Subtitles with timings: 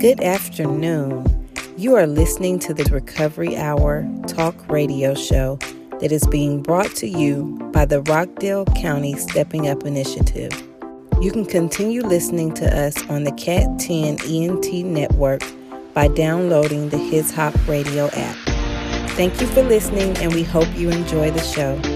[0.00, 1.48] Good afternoon.
[1.76, 5.56] You are listening to the Recovery Hour talk radio show
[6.00, 10.52] that is being brought to you by the Rockdale County Stepping Up Initiative.
[11.22, 15.42] You can continue listening to us on the Cat 10 ENT network
[15.94, 18.36] by downloading the His Hop Radio app.
[19.12, 21.93] Thank you for listening, and we hope you enjoy the show.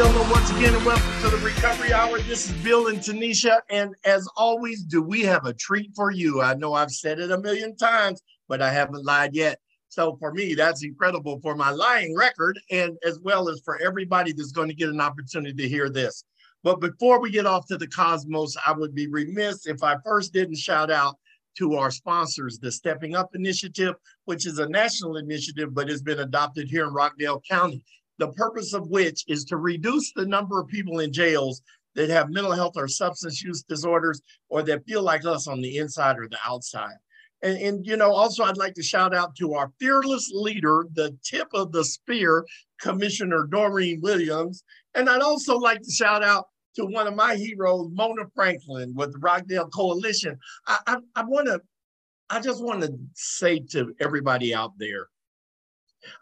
[0.00, 0.30] Gentlemen.
[0.30, 2.20] Once again, and welcome to the Recovery Hour.
[2.20, 3.60] This is Bill and Tanisha.
[3.68, 6.40] And as always, do we have a treat for you?
[6.40, 9.60] I know I've said it a million times, but I haven't lied yet.
[9.90, 14.32] So for me, that's incredible for my lying record and as well as for everybody
[14.32, 16.24] that's going to get an opportunity to hear this.
[16.62, 20.32] But before we get off to the cosmos, I would be remiss if I first
[20.32, 21.16] didn't shout out
[21.58, 26.20] to our sponsors, the Stepping Up Initiative, which is a national initiative, but has been
[26.20, 27.84] adopted here in Rockdale County
[28.20, 31.62] the purpose of which is to reduce the number of people in jails
[31.94, 35.78] that have mental health or substance use disorders or that feel like us on the
[35.78, 36.94] inside or the outside.
[37.42, 41.16] And, and, you know, also I'd like to shout out to our fearless leader, the
[41.24, 42.44] tip of the spear,
[42.80, 44.62] Commissioner Doreen Williams.
[44.94, 49.12] And I'd also like to shout out to one of my heroes, Mona Franklin with
[49.12, 50.38] the Rockdale Coalition.
[50.66, 51.62] I, I, I want to,
[52.28, 55.08] I just want to say to everybody out there,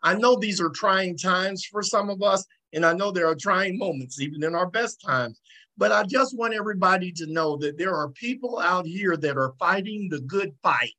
[0.03, 3.35] I know these are trying times for some of us, and I know there are
[3.35, 5.41] trying moments, even in our best times.
[5.77, 9.55] But I just want everybody to know that there are people out here that are
[9.59, 10.93] fighting the good fight.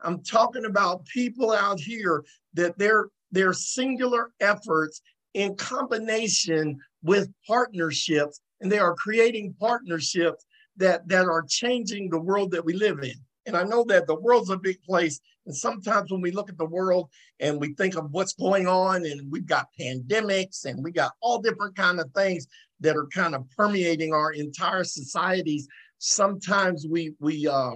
[0.00, 5.02] I'm talking about people out here that their their singular efforts
[5.34, 10.44] in combination with partnerships, and they are creating partnerships
[10.76, 13.14] that that are changing the world that we live in.
[13.48, 15.20] And I know that the world's a big place.
[15.46, 17.08] And sometimes when we look at the world
[17.40, 21.40] and we think of what's going on, and we've got pandemics and we got all
[21.40, 22.46] different kind of things
[22.80, 25.66] that are kind of permeating our entire societies,
[25.96, 27.72] sometimes we we uh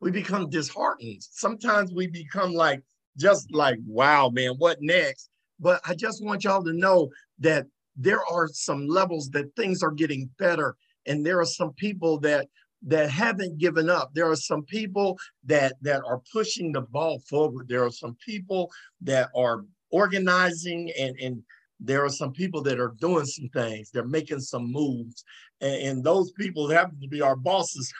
[0.00, 1.20] we become disheartened.
[1.20, 2.80] Sometimes we become like
[3.18, 5.30] just like, wow, man, what next?
[5.58, 7.10] But I just want y'all to know
[7.40, 7.66] that
[7.96, 10.76] there are some levels that things are getting better.
[11.06, 12.46] And there are some people that
[12.82, 14.10] that haven't given up.
[14.14, 17.68] There are some people that that are pushing the ball forward.
[17.68, 18.70] There are some people
[19.02, 21.42] that are organizing and and
[21.80, 23.90] there are some people that are doing some things.
[23.90, 25.24] They're making some moves,
[25.60, 27.92] and, and those people happen to be our bosses.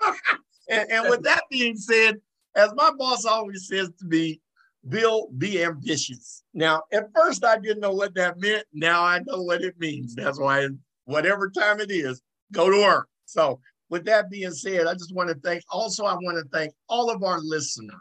[0.70, 2.16] and, and with that being said,
[2.54, 4.40] as my boss always says to me,
[4.88, 6.44] Bill, be ambitious.
[6.54, 8.64] Now, at first, I didn't know what that meant.
[8.72, 10.14] Now I know what it means.
[10.14, 10.68] That's why,
[11.04, 13.08] whatever time it is, go to work.
[13.26, 16.72] So with that being said, I just want to thank, also, I want to thank
[16.88, 17.94] all of our listeners,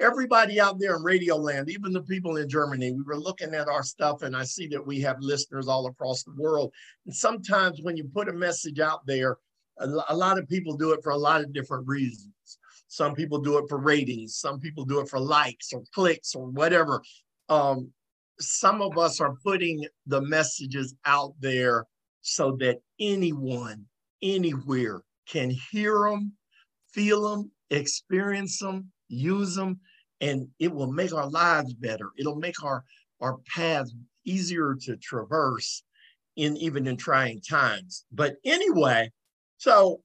[0.00, 2.92] everybody out there in Radio Land, even the people in Germany.
[2.92, 6.22] We were looking at our stuff and I see that we have listeners all across
[6.22, 6.72] the world.
[7.06, 9.36] And sometimes when you put a message out there,
[9.78, 12.32] a, lot of people do it for a lot of different reasons.
[12.88, 16.46] Some people do it for ratings, some people do it for likes or clicks or
[16.48, 17.02] whatever.
[17.48, 17.90] Um,
[18.38, 21.86] some of us are putting the messages out there
[22.22, 23.86] so that anyone,
[24.22, 26.32] anywhere can hear them,
[26.92, 29.80] feel them, experience them, use them,
[30.20, 32.10] and it will make our lives better.
[32.18, 32.84] It'll make our,
[33.20, 35.82] our paths easier to traverse
[36.36, 38.04] in even in trying times.
[38.12, 39.10] But anyway,
[39.58, 40.02] so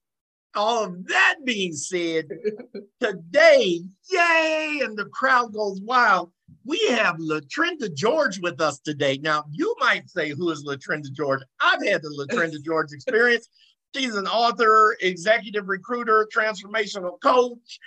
[0.55, 2.25] all of that being said,
[2.99, 6.31] today, yay, and the crowd goes wild.
[6.63, 9.19] We have Latrenda George with us today.
[9.21, 11.41] Now, you might say, Who is Latrenda George?
[11.59, 13.49] I've had the Latrenda George experience.
[13.95, 17.79] She's an author, executive recruiter, transformational coach.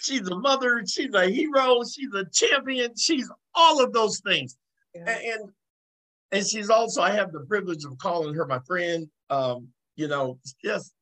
[0.00, 0.82] She's a mother.
[0.86, 1.82] She's a hero.
[1.82, 2.92] She's a champion.
[2.96, 4.56] She's all of those things.
[4.94, 5.08] Yeah.
[5.08, 5.50] And
[6.32, 9.08] and she's also, I have the privilege of calling her my friend.
[9.30, 10.92] Um, you know, just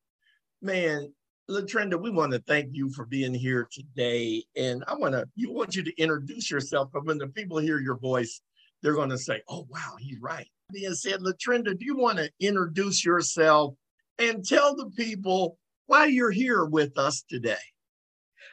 [0.63, 1.13] man,
[1.51, 4.45] Latrenda, we want to thank you for being here today.
[4.57, 7.79] And I want to, you want you to introduce yourself, but when the people hear
[7.79, 8.41] your voice,
[8.83, 10.49] they're going to say, oh, wow, he's right.
[10.73, 13.75] Being said, Latrenda, do you want to introduce yourself
[14.19, 17.57] and tell the people why you're here with us today.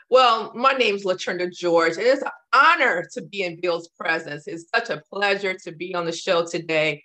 [0.10, 1.98] Well, my name is Latrenda George.
[1.98, 4.48] It is an honor to be in Bill's presence.
[4.48, 7.02] It's such a pleasure to be on the show today.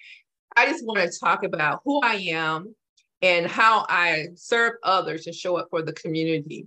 [0.57, 2.75] I just want to talk about who I am
[3.23, 6.67] and how I serve others and show up for the community.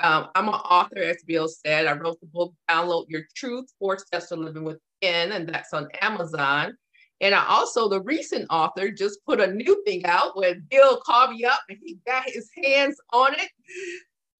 [0.00, 1.86] Um, I'm an author, as Bill said.
[1.86, 5.88] I wrote the book, Download Your Truth Four Steps to Living Within, and that's on
[6.00, 6.76] Amazon.
[7.20, 11.32] And I also, the recent author, just put a new thing out when Bill called
[11.32, 13.50] me up and he got his hands on it.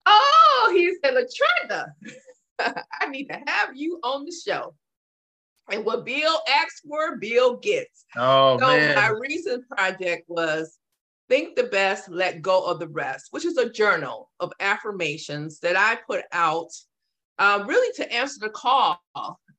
[0.05, 1.87] Oh, he said, Latrenda,
[3.01, 4.73] I need to have you on the show.
[5.71, 8.05] And what Bill asks for, Bill gets.
[8.17, 8.95] Oh, so man.
[8.95, 10.79] my recent project was
[11.27, 15.77] Think the Best, Let Go of the Rest, which is a journal of affirmations that
[15.77, 16.69] I put out
[17.37, 18.99] uh, really to answer the call.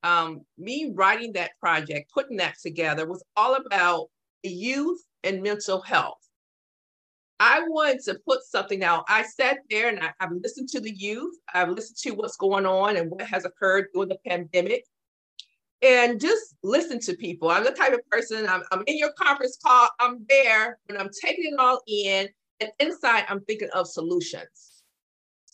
[0.03, 4.09] Um, me writing that project, putting that together was all about
[4.43, 6.17] youth and mental health.
[7.39, 9.05] I wanted to put something out.
[9.09, 11.35] I sat there and I, have listened to the youth.
[11.55, 14.85] I've listened to what's going on and what has occurred during the pandemic.
[15.83, 17.51] And just listen to people.
[17.51, 21.09] I'm the type of person, I'm, I'm in your conference call, I'm there, and I'm
[21.25, 22.29] taking it all in.
[22.61, 24.70] And inside, I'm thinking of solutions.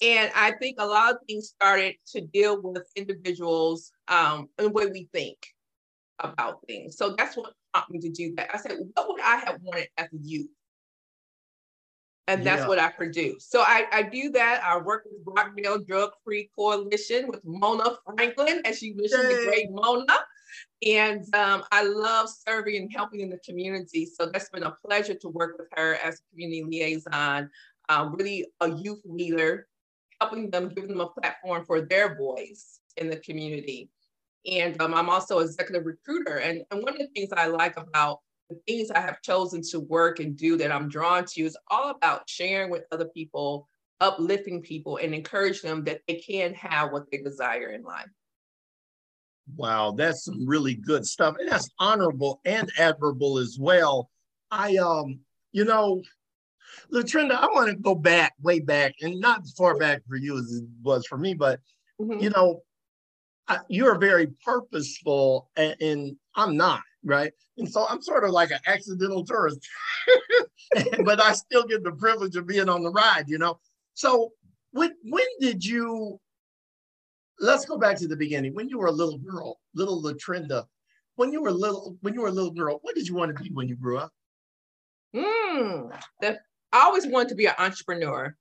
[0.02, 4.70] And I think a lot of things started to deal with individuals um, and the
[4.70, 5.38] way we think
[6.19, 6.96] about things.
[6.96, 8.50] So that's what prompted me to do that.
[8.54, 10.48] I said, what would I have wanted as a youth?
[12.28, 12.69] and that's yeah.
[12.69, 13.46] what I produce.
[13.48, 14.62] So I, I do that.
[14.64, 19.37] I work with Rockdale Drug Free Coalition with Mona Franklin, as you mentioned, Yay.
[19.37, 20.19] the great Mona.
[20.84, 24.06] And um, I love serving and helping in the community.
[24.06, 27.50] So that's been a pleasure to work with her as a community liaison,
[27.88, 29.69] uh, really a youth leader,
[30.20, 33.90] helping them, giving them a platform for their voice in the community.
[34.50, 36.38] And um, I'm also executive recruiter.
[36.38, 39.80] And, and one of the things I like about the things I have chosen to
[39.80, 43.68] work and do that I'm drawn to is all about sharing with other people,
[44.00, 48.06] uplifting people, and encourage them that they can have what they desire in life.
[49.56, 51.36] Wow, that's some really good stuff.
[51.38, 54.10] And that's honorable and admirable as well.
[54.50, 55.20] I um,
[55.52, 56.02] you know,
[56.92, 60.38] Latrenda, I want to go back, way back, and not as far back for you
[60.38, 61.60] as it was for me, but
[62.00, 62.20] mm-hmm.
[62.20, 62.62] you know,
[63.48, 67.32] I, you're very purposeful, and, and I'm not right?
[67.56, 69.60] And so I'm sort of like an accidental tourist,
[71.04, 73.60] but I still get the privilege of being on the ride, you know?
[73.94, 74.32] So
[74.72, 76.20] when, when did you,
[77.40, 78.54] let's go back to the beginning.
[78.54, 80.64] When you were a little girl, little Latrenda,
[81.14, 83.42] when you were little, when you were a little girl, what did you want to
[83.42, 84.12] be when you grew up?
[85.14, 86.38] Mm, the,
[86.72, 88.36] I always wanted to be an entrepreneur.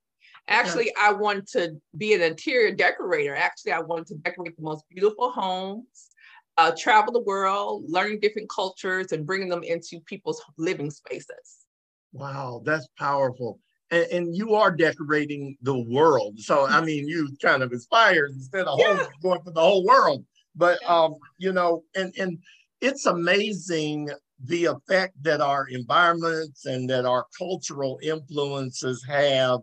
[0.47, 3.35] Actually, I wanted to be an interior decorator.
[3.35, 6.11] Actually, I wanted to decorate the most beautiful homes
[6.57, 11.65] uh, travel the world, learning different cultures, and bringing them into people's living spaces.
[12.13, 13.59] Wow, that's powerful.
[13.91, 16.39] And, and you are decorating the world.
[16.39, 19.05] So, I mean, you kind of inspired instead of yeah.
[19.21, 20.25] going for the whole world.
[20.55, 22.39] But, um, you know, and, and
[22.79, 24.09] it's amazing
[24.43, 29.59] the effect that our environments and that our cultural influences have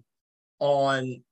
[0.58, 1.22] on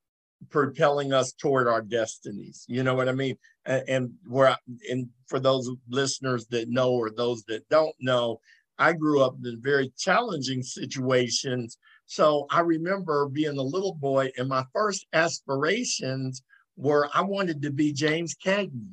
[0.49, 2.65] propelling us toward our destinies.
[2.69, 3.37] You know what I mean?
[3.67, 4.57] And, and where,
[4.89, 8.41] and for those listeners that know or those that don't know,
[8.79, 11.77] I grew up in very challenging situations.
[12.07, 16.43] So I remember being a little boy, and my first aspirations
[16.77, 18.89] were I wanted to be James Cagney.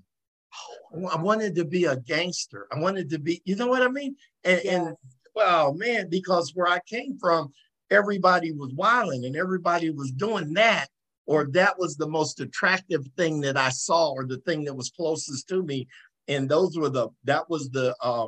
[1.11, 2.67] I wanted to be a gangster.
[2.71, 4.15] I wanted to be, you know what I mean?
[4.43, 4.71] And, yeah.
[4.71, 4.95] and
[5.35, 7.51] well, man, because where I came from,
[7.91, 10.87] everybody was wilding and everybody was doing that
[11.25, 14.89] or that was the most attractive thing that I saw or the thing that was
[14.89, 15.87] closest to me.
[16.27, 18.27] And those were the, that was the, uh,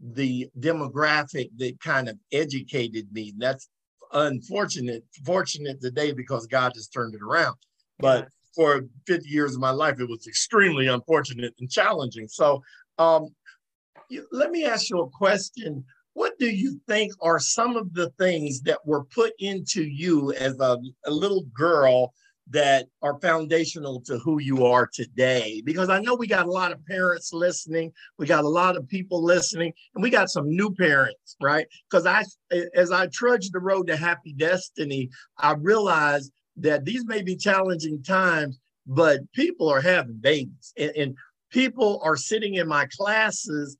[0.00, 3.34] the demographic that kind of educated me.
[3.36, 3.68] That's
[4.12, 7.56] unfortunate, fortunate today because God has turned it around.
[7.98, 8.28] But
[8.58, 12.26] for 50 years of my life, it was extremely unfortunate and challenging.
[12.26, 12.60] So
[12.98, 13.28] um,
[14.32, 15.84] let me ask you a question.
[16.14, 20.58] What do you think are some of the things that were put into you as
[20.58, 22.12] a, a little girl
[22.50, 25.62] that are foundational to who you are today.
[25.64, 28.88] Because I know we got a lot of parents listening, we got a lot of
[28.88, 31.66] people listening, and we got some new parents, right?
[31.90, 32.24] Because I,
[32.74, 38.02] as I trudge the road to happy destiny, I realized that these may be challenging
[38.02, 41.16] times, but people are having babies, and, and
[41.50, 43.76] people are sitting in my classes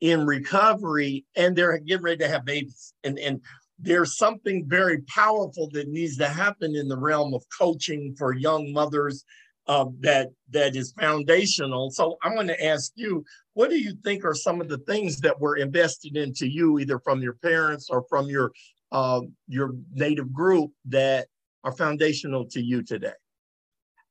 [0.00, 3.40] in recovery, and they're getting ready to have babies, and and
[3.82, 8.72] there's something very powerful that needs to happen in the realm of coaching for young
[8.72, 9.24] mothers
[9.66, 11.90] uh, that that is foundational.
[11.90, 15.20] So I'm going to ask you, what do you think are some of the things
[15.20, 18.52] that were invested into you, either from your parents or from your
[18.92, 21.28] uh, your native group, that
[21.64, 23.12] are foundational to you today?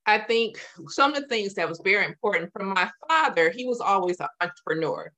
[0.06, 3.80] I think some of the things that was very important from my father, he was
[3.80, 5.12] always an entrepreneur.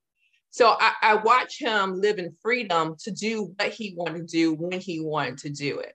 [0.50, 4.54] So I, I watch him live in freedom to do what he wanted to do
[4.54, 5.94] when he wanted to do it.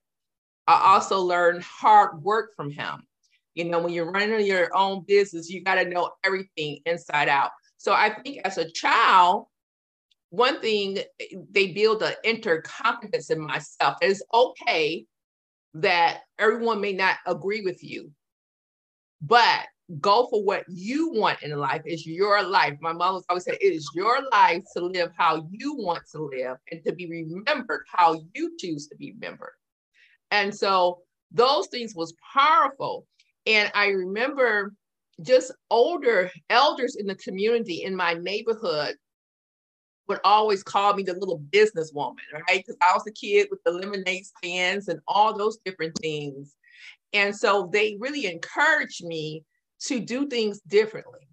[0.67, 3.03] I also learned hard work from him.
[3.55, 7.51] You know, when you're running your own business, you got to know everything inside out.
[7.77, 9.47] So I think as a child,
[10.31, 10.99] one thing
[11.51, 13.97] they build an inner confidence in myself.
[14.01, 15.07] It's okay
[15.81, 18.11] that everyone may not agree with you,
[19.21, 19.67] but
[20.01, 21.83] go for what you want in life.
[21.85, 22.75] It's your life.
[22.81, 26.57] My mom always said, it is your life to live how you want to live
[26.71, 29.55] and to be remembered how you choose to be remembered.
[30.31, 33.07] And so those things was powerful.
[33.47, 34.75] And I remember
[35.23, 38.97] just older elders in the community in my neighborhood
[40.09, 42.65] would always call me the little businesswoman, right?
[42.65, 46.55] Because I was a kid with the lemonade stands and all those different things.
[47.13, 49.45] And so they really encouraged me
[49.83, 51.29] to do things differently.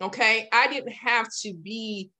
[0.00, 0.48] Okay.
[0.52, 2.10] I didn't have to be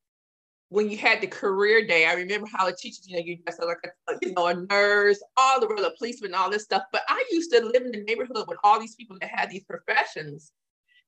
[0.71, 3.63] when you had the career day, I remember how the teachers, you know, you just
[3.63, 6.83] like a, you know, a nurse, all the real policemen, all this stuff.
[6.93, 9.65] But I used to live in the neighborhood with all these people that had these
[9.65, 10.53] professions.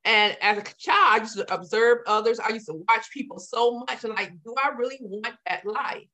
[0.04, 2.40] And as a child, I used to observe others.
[2.40, 6.06] I used to watch people so much and like, do I really want that life?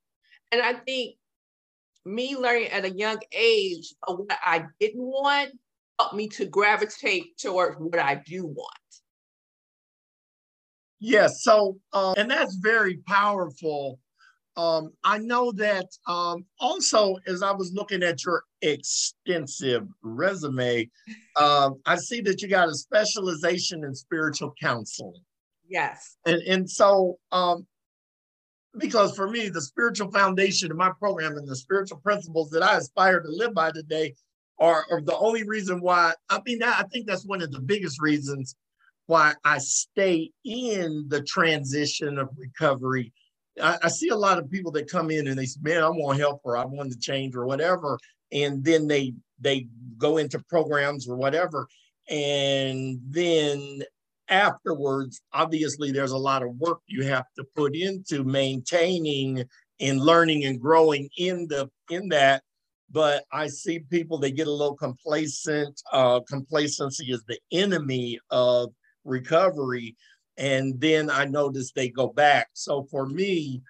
[0.50, 1.16] And I think
[2.04, 5.50] me learning at a young age of what I didn't want
[5.98, 8.70] helped me to gravitate towards what I do want.
[10.98, 11.42] Yes.
[11.42, 14.00] So, um, and that's very powerful.
[14.56, 20.88] Um, I know that um, also, as I was looking at your extensive resume,
[21.36, 25.22] uh, I see that you got a specialization in spiritual counseling.
[25.68, 26.16] Yes.
[26.26, 27.66] And, and so, um,
[28.78, 32.76] because for me, the spiritual foundation of my program and the spiritual principles that I
[32.76, 34.14] aspire to live by today
[34.58, 36.12] are, are the only reason why.
[36.28, 38.54] I mean, I think that's one of the biggest reasons
[39.06, 43.12] why I stay in the transition of recovery.
[43.62, 45.88] I, I see a lot of people that come in and they say, "Man, I
[45.88, 47.98] want help," or "I want to change," or whatever,
[48.32, 49.66] and then they they
[49.98, 51.66] go into programs or whatever,
[52.08, 53.82] and then
[54.28, 59.44] afterwards, obviously, there's a lot of work you have to put into maintaining
[59.80, 62.42] and learning and growing in the in that.
[62.90, 65.80] But I see people they get a little complacent.
[65.92, 68.72] Uh, complacency is the enemy of
[69.04, 69.96] recovery,
[70.36, 72.48] and then I notice they go back.
[72.52, 73.62] So for me,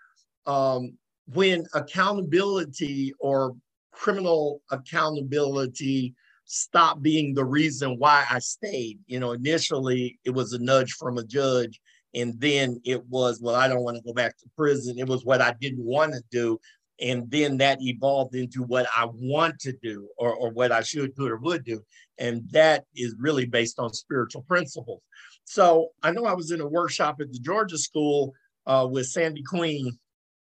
[0.47, 0.97] um,
[1.33, 3.57] when accountability or
[3.97, 8.99] criminal accountability stopped being the reason why I stayed.
[9.07, 11.81] You know, initially it was a nudge from a judge,
[12.15, 14.99] and then it was, well, I don't want to go back to prison.
[14.99, 16.61] It was what I didn't want to do.
[17.01, 21.15] And then that evolved into what I want to do or, or what I should,
[21.15, 21.83] could, or would do.
[22.19, 25.03] And that is really based on spiritual principles.
[25.45, 28.33] So I know I was in a workshop at the Georgia School
[28.67, 29.99] uh, with Sandy Queen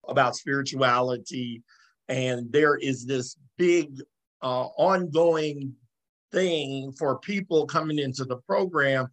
[0.08, 1.62] about spirituality.
[2.08, 4.00] And there is this big
[4.42, 5.74] uh, ongoing
[6.32, 9.08] thing for people coming into the program,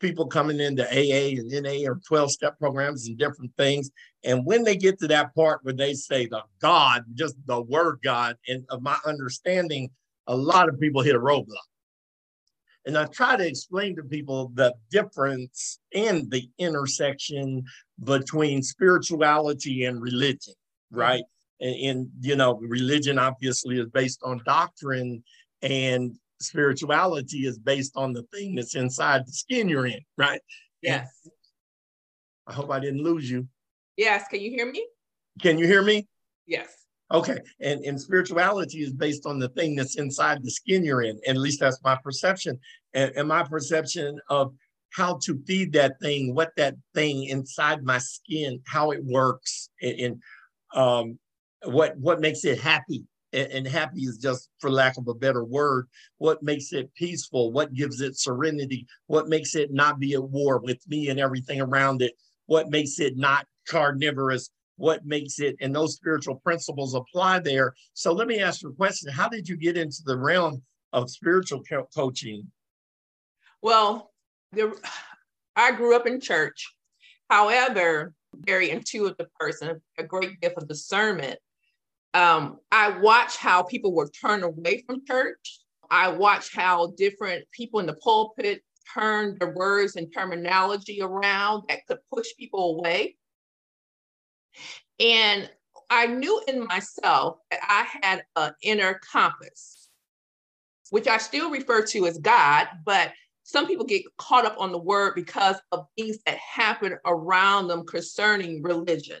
[0.00, 3.90] people coming into AA and NA or 12 step programs and different things.
[4.24, 8.00] And when they get to that part where they say the God, just the word
[8.02, 9.90] God, and of my understanding,
[10.26, 11.68] a lot of people hit a roadblock.
[12.86, 17.64] And I try to explain to people the difference and the intersection
[18.02, 20.54] between spirituality and religion,
[20.90, 21.24] right?
[21.60, 25.22] And, and, you know, religion obviously is based on doctrine,
[25.62, 30.40] and spirituality is based on the thing that's inside the skin you're in, right?
[30.82, 31.08] Yes.
[32.46, 33.48] I hope I didn't lose you.
[33.96, 34.24] Yes.
[34.28, 34.86] Can you hear me?
[35.40, 36.06] Can you hear me?
[36.46, 36.68] Yes.
[37.12, 37.38] Okay.
[37.60, 41.18] And, and spirituality is based on the thing that's inside the skin you're in.
[41.26, 42.58] At least that's my perception.
[42.92, 44.54] And, and my perception of
[44.90, 50.00] how to feed that thing, what that thing inside my skin, how it works, and,
[50.00, 50.22] and
[50.74, 51.18] um,
[51.64, 55.88] what what makes it happy and happy is just for lack of a better word
[56.18, 60.60] what makes it peaceful what gives it serenity what makes it not be at war
[60.60, 62.12] with me and everything around it
[62.46, 67.74] what makes it not carnivorous what makes it and those spiritual principles apply there.
[67.92, 69.12] So let me ask you a question.
[69.12, 72.50] How did you get into the realm of spiritual co- coaching?
[73.62, 74.12] Well
[74.52, 74.72] there,
[75.56, 76.74] i grew up in church.
[77.30, 81.38] However very intuitive person a great gift of discernment
[82.14, 85.60] um, I watch how people were turned away from church.
[85.90, 88.62] I watch how different people in the pulpit
[88.94, 93.16] turned their words and terminology around that could push people away.
[95.00, 95.50] And
[95.90, 99.88] I knew in myself that I had an inner compass,
[100.90, 104.78] which I still refer to as God, but some people get caught up on the
[104.78, 109.20] word because of things that happen around them concerning religion.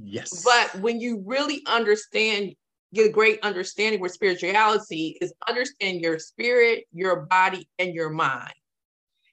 [0.00, 0.44] Yes.
[0.44, 2.54] But when you really understand,
[2.94, 8.54] get a great understanding where spirituality is understand your spirit, your body, and your mind,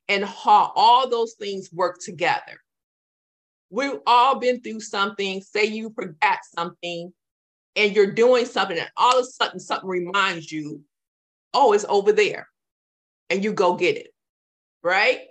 [0.09, 2.59] and how all those things work together.
[3.71, 7.13] We've all been through something, say you forgot something,
[7.75, 10.81] and you're doing something, and all of a sudden something reminds you,
[11.53, 12.47] oh, it's over there.
[13.29, 14.09] and you go get it,
[14.83, 15.21] right?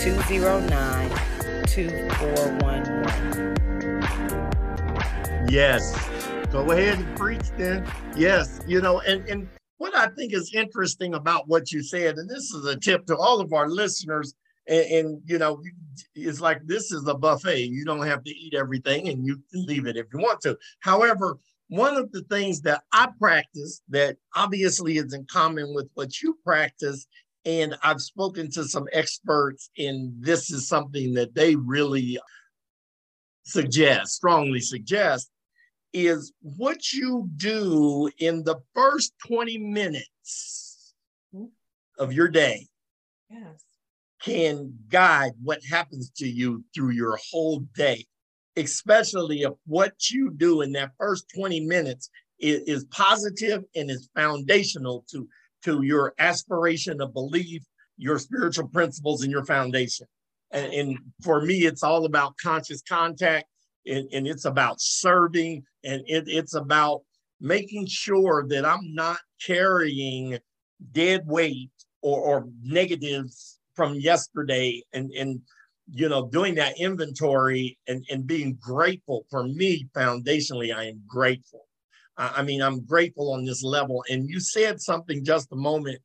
[0.03, 1.09] 209
[1.65, 4.44] 2411.
[5.49, 5.93] Yes.
[6.51, 7.85] Go ahead and preach then.
[8.15, 8.61] Yes.
[8.67, 9.47] You know, and, and
[9.77, 13.17] what I think is interesting about what you said, and this is a tip to
[13.17, 14.33] all of our listeners,
[14.67, 15.61] and, and, you know,
[16.15, 17.69] it's like this is a buffet.
[17.69, 20.57] You don't have to eat everything and you can leave it if you want to.
[20.79, 26.21] However, one of the things that I practice that obviously is in common with what
[26.21, 27.07] you practice,
[27.43, 32.19] and I've spoken to some experts, and this is something that they really
[33.43, 35.29] suggest, strongly suggest,
[35.95, 40.93] is what you do in the first 20 minutes
[41.97, 42.67] of your day
[43.29, 43.63] yes.
[44.21, 48.05] can guide what happens to you through your whole day,
[48.57, 52.09] especially if what you do in that first 20 minutes
[52.41, 55.25] is, is positive and is foundational to,
[55.63, 57.63] to your aspiration of belief,
[57.97, 60.07] your spiritual principles, and your foundation.
[60.51, 63.45] And, and for me, it's all about conscious contact
[63.85, 67.01] and, and it's about serving and it, it's about
[67.39, 70.37] making sure that I'm not carrying
[70.91, 71.71] dead weight
[72.01, 75.41] or, or negatives from yesterday and, and
[75.91, 79.25] you know doing that inventory and, and being grateful.
[79.29, 81.67] For me foundationally i am grateful.
[82.17, 84.03] I, I mean i'm grateful on this level.
[84.09, 85.99] And you said something just a moment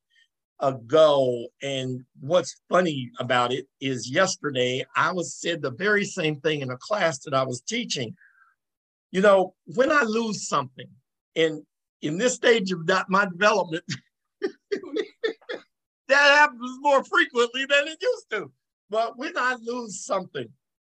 [0.60, 1.46] ago.
[1.62, 6.70] And what's funny about it is yesterday I was said the very same thing in
[6.70, 8.14] a class that I was teaching.
[9.10, 10.88] You know, when I lose something,
[11.34, 11.62] and
[12.02, 13.84] in this stage of that, my development,
[14.40, 14.48] that
[16.08, 18.52] happens more frequently than it used to.
[18.88, 20.48] But when I lose something,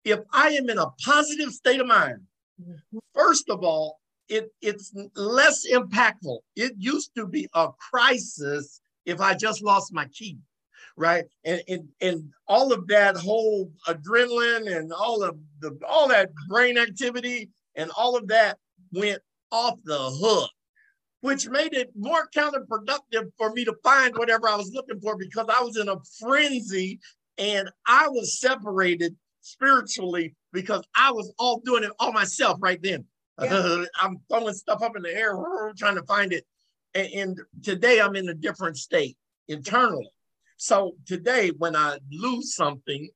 [0.04, 2.20] if I am in a positive state of mind,
[2.60, 2.98] mm-hmm.
[3.14, 6.38] first of all, it, it's less impactful.
[6.56, 10.38] It used to be a crisis if I just lost my key,
[10.96, 11.24] right?
[11.44, 16.76] And and, and all of that whole adrenaline and all of the all that brain
[16.76, 18.58] activity and all of that
[18.92, 20.50] went off the hook,
[21.20, 25.46] which made it more counterproductive for me to find whatever I was looking for because
[25.48, 26.98] I was in a frenzy
[27.38, 33.04] and I was separated spiritually because I was all doing it all myself right then.
[33.40, 33.84] Yeah.
[34.00, 35.36] I'm throwing stuff up in the air,
[35.78, 36.44] trying to find it
[36.96, 39.16] and today I'm in a different state
[39.48, 40.10] internally.
[40.56, 43.08] So today, when I lose something,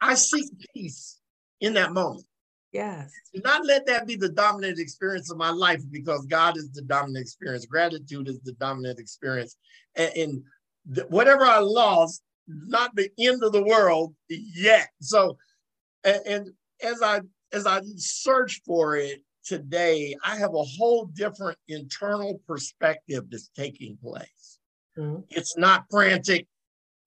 [0.00, 1.20] I seek peace
[1.60, 2.26] in that moment.
[2.72, 3.12] Yes.
[3.34, 6.82] Do not let that be the dominant experience of my life because God is the
[6.82, 7.66] dominant experience.
[7.66, 9.56] Gratitude is the dominant experience.
[9.94, 10.42] And, and
[10.94, 14.88] th- whatever I lost, not the end of the world yet.
[15.00, 15.36] So,
[16.04, 16.50] and, and
[16.82, 17.20] as I
[17.52, 23.98] as I search for it, today, I have a whole different internal perspective that's taking
[24.02, 24.58] place.
[24.98, 25.22] Mm-hmm.
[25.30, 26.46] It's not frantic.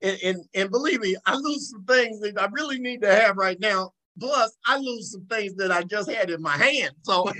[0.01, 3.37] And, and, and believe me, I lose some things that I really need to have
[3.37, 3.91] right now.
[4.19, 6.91] Plus, I lose some things that I just had in my hand.
[7.03, 7.31] So,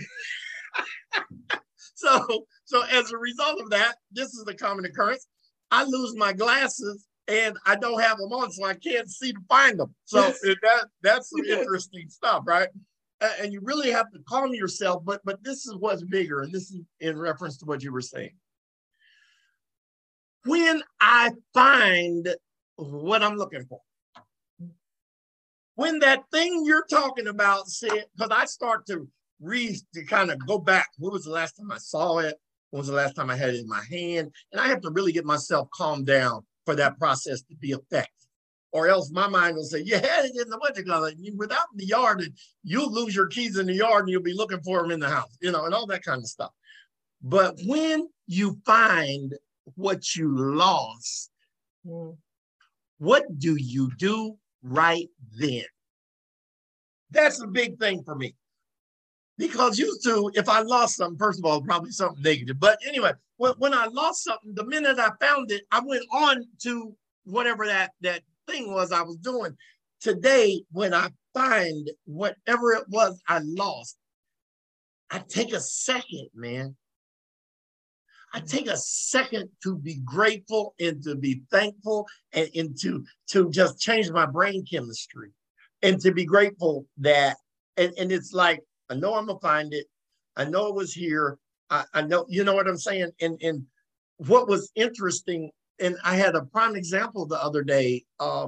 [1.96, 5.28] so, so as a result of that, this is a common occurrence.
[5.72, 9.40] I lose my glasses and I don't have them on, so I can't see to
[9.50, 9.94] find them.
[10.06, 12.70] So that that's some interesting stuff, right?
[13.40, 15.04] And you really have to calm yourself.
[15.06, 18.02] But but this is what's bigger, and this is in reference to what you were
[18.02, 18.36] saying.
[20.46, 22.28] When I find
[22.76, 23.82] what I'm looking for,
[25.76, 29.08] when that thing you're talking about said, because I start to
[29.42, 30.90] read to kind of go back.
[30.98, 32.36] When was the last time I saw it?
[32.70, 34.34] When was the last time I had it in my hand?
[34.52, 38.25] And I have to really get myself calmed down for that process to be effective.
[38.76, 41.16] Or else my mind will say, you had it in the what you call it,
[41.38, 44.60] without the yard, and you'll lose your keys in the yard and you'll be looking
[44.60, 46.52] for them in the house, you know, and all that kind of stuff.
[47.22, 49.34] But when you find
[49.76, 51.32] what you lost,
[51.88, 52.18] mm.
[52.98, 55.08] what do you do right
[55.40, 55.64] then?
[57.12, 58.36] That's a big thing for me.
[59.38, 62.60] Because used to, if I lost something, first of all, probably something negative.
[62.60, 66.44] But anyway, when, when I lost something, the minute I found it, I went on
[66.64, 69.56] to whatever that, that thing was I was doing.
[70.02, 73.98] Today, when I find whatever it was I lost,
[75.10, 76.76] I take a second, man.
[78.34, 83.50] I take a second to be grateful and to be thankful and, and to, to
[83.50, 85.32] just change my brain chemistry
[85.82, 87.38] and to be grateful that,
[87.78, 89.86] and, and it's like, I know I'm gonna find it.
[90.36, 91.38] I know it was here.
[91.70, 93.12] I, I know, you know what I'm saying?
[93.22, 93.66] And and
[94.18, 98.06] what was interesting, and I had a prime example the other day.
[98.20, 98.48] Uh,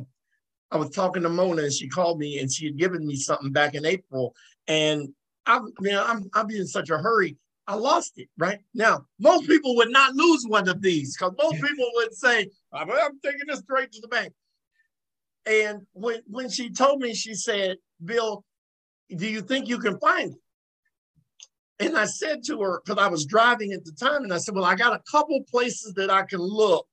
[0.71, 3.51] I was talking to Mona and she called me and she had given me something
[3.51, 4.35] back in April.
[4.67, 5.09] And
[5.45, 7.37] I, you know, I'm I'm in such a hurry.
[7.67, 9.05] I lost it right now.
[9.19, 13.19] Most people would not lose one of these because most people would say, I'm, I'm
[13.23, 14.33] taking this straight to the bank.
[15.45, 18.43] And when when she told me, she said, Bill,
[19.15, 20.39] do you think you can find it?
[21.79, 24.55] And I said to her, because I was driving at the time, and I said,
[24.55, 26.87] Well, I got a couple places that I can look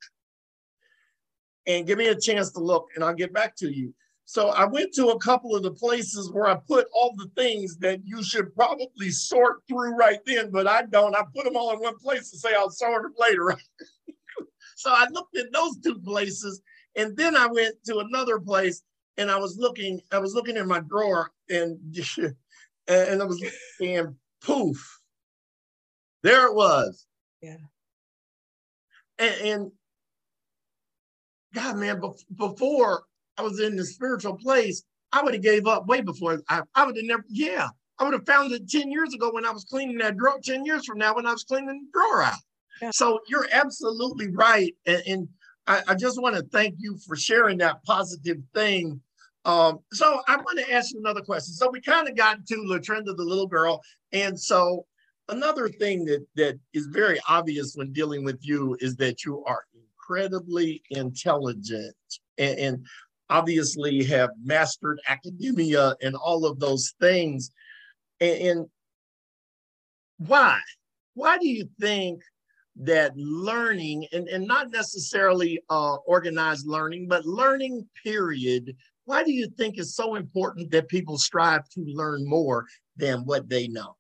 [1.67, 3.95] and give me a chance to look, and I'll get back to you.
[4.27, 7.77] So I went to a couple of the places where I put all the things
[7.79, 11.15] that you should probably sort through right then, but I don't.
[11.15, 13.55] I put them all in one place and say I'll sort it later.
[14.77, 16.63] so I looked at those two places,
[16.97, 18.83] and then I went to another place
[19.17, 21.79] and I was looking, I was looking in my drawer and
[22.89, 23.45] and I was
[23.81, 25.01] and poof,
[26.23, 27.07] there it was.
[27.41, 27.57] Yeah.
[29.19, 29.73] And, and
[31.55, 32.01] God, man,
[32.37, 33.05] before
[33.39, 36.41] I was in the spiritual place, I would have gave up way before.
[36.49, 39.47] I, I would have never, yeah, I would have found it 10 years ago when
[39.47, 42.23] I was cleaning that drawer, 10 years from now when I was cleaning the drawer
[42.23, 42.35] out.
[42.83, 42.91] Yeah.
[42.93, 44.75] So you're absolutely right.
[44.87, 45.29] And, and
[45.67, 49.01] I, I, just want to thank you for sharing that positive thing
[49.45, 51.55] um, so I want to ask you another question.
[51.55, 54.87] So we kind of got to Latrenda, the little girl, and so
[55.29, 59.65] another thing that that is very obvious when dealing with you is that you are
[60.09, 61.95] incredibly intelligent
[62.39, 62.87] and, and
[63.31, 67.51] obviously have mastered academia and all of those things.
[68.21, 68.67] And, and
[70.19, 70.61] why?
[71.15, 72.23] Why do you think
[72.77, 79.49] that learning and, and not necessarily uh, organized learning, but learning period why do you
[79.49, 83.97] think it's so important that people strive to learn more than what they know?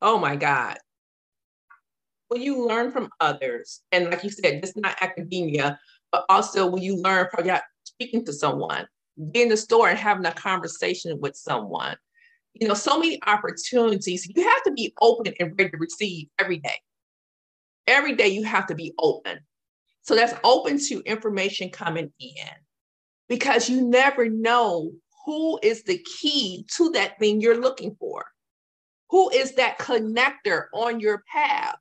[0.00, 0.78] Oh my God.
[2.28, 5.78] When you learn from others, and like you said, it's not academia,
[6.10, 7.48] but also when you learn from
[7.84, 8.86] speaking to someone,
[9.30, 11.96] being in the store and having a conversation with someone,
[12.54, 14.28] you know, so many opportunities.
[14.34, 16.78] You have to be open and ready to receive every day.
[17.86, 19.38] Every day you have to be open.
[20.02, 22.48] So that's open to information coming in
[23.28, 24.92] because you never know
[25.24, 28.24] who is the key to that thing you're looking for.
[29.10, 31.76] Who is that connector on your path?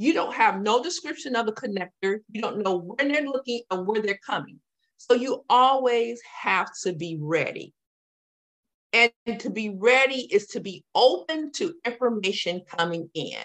[0.00, 2.20] You don't have no description of the connector.
[2.32, 4.58] You don't know when they're looking and where they're coming.
[4.96, 7.74] So you always have to be ready.
[8.94, 13.42] And to be ready is to be open to information coming in.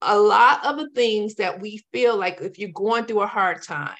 [0.00, 3.60] A lot of the things that we feel like if you're going through a hard
[3.60, 3.96] time,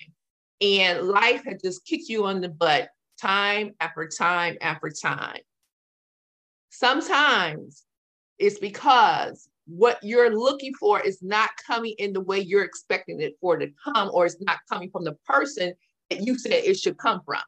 [0.61, 2.89] and life had just kicked you on the butt
[3.21, 5.41] time after time after time.
[6.71, 7.83] Sometimes
[8.39, 13.35] it's because what you're looking for is not coming in the way you're expecting it
[13.41, 15.75] for to come, or it's not coming from the person
[16.09, 17.43] that you said it should come from.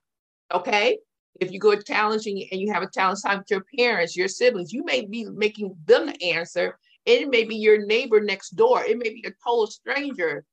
[0.52, 0.98] Okay.
[1.40, 4.72] If you go challenging and you have a challenge time with your parents, your siblings,
[4.72, 6.78] you may be making them the answer.
[7.06, 8.84] It may be your neighbor next door.
[8.84, 10.44] It may be a total stranger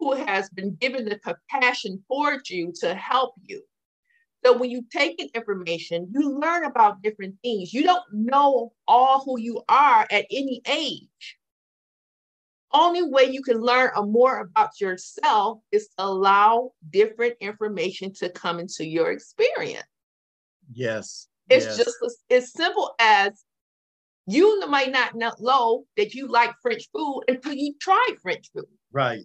[0.00, 3.62] who has been given the compassion towards you to help you.
[4.44, 7.74] So when you take in information, you learn about different things.
[7.74, 11.36] You don't know all who you are at any age.
[12.72, 18.60] only way you can learn more about yourself is to allow different information to come
[18.60, 19.84] into your experience.
[20.72, 21.26] Yes.
[21.48, 21.76] It's yes.
[21.76, 21.96] just
[22.30, 23.44] as, simple as
[24.26, 28.66] you might not know that you like French food until you try French food.
[28.92, 29.24] Right.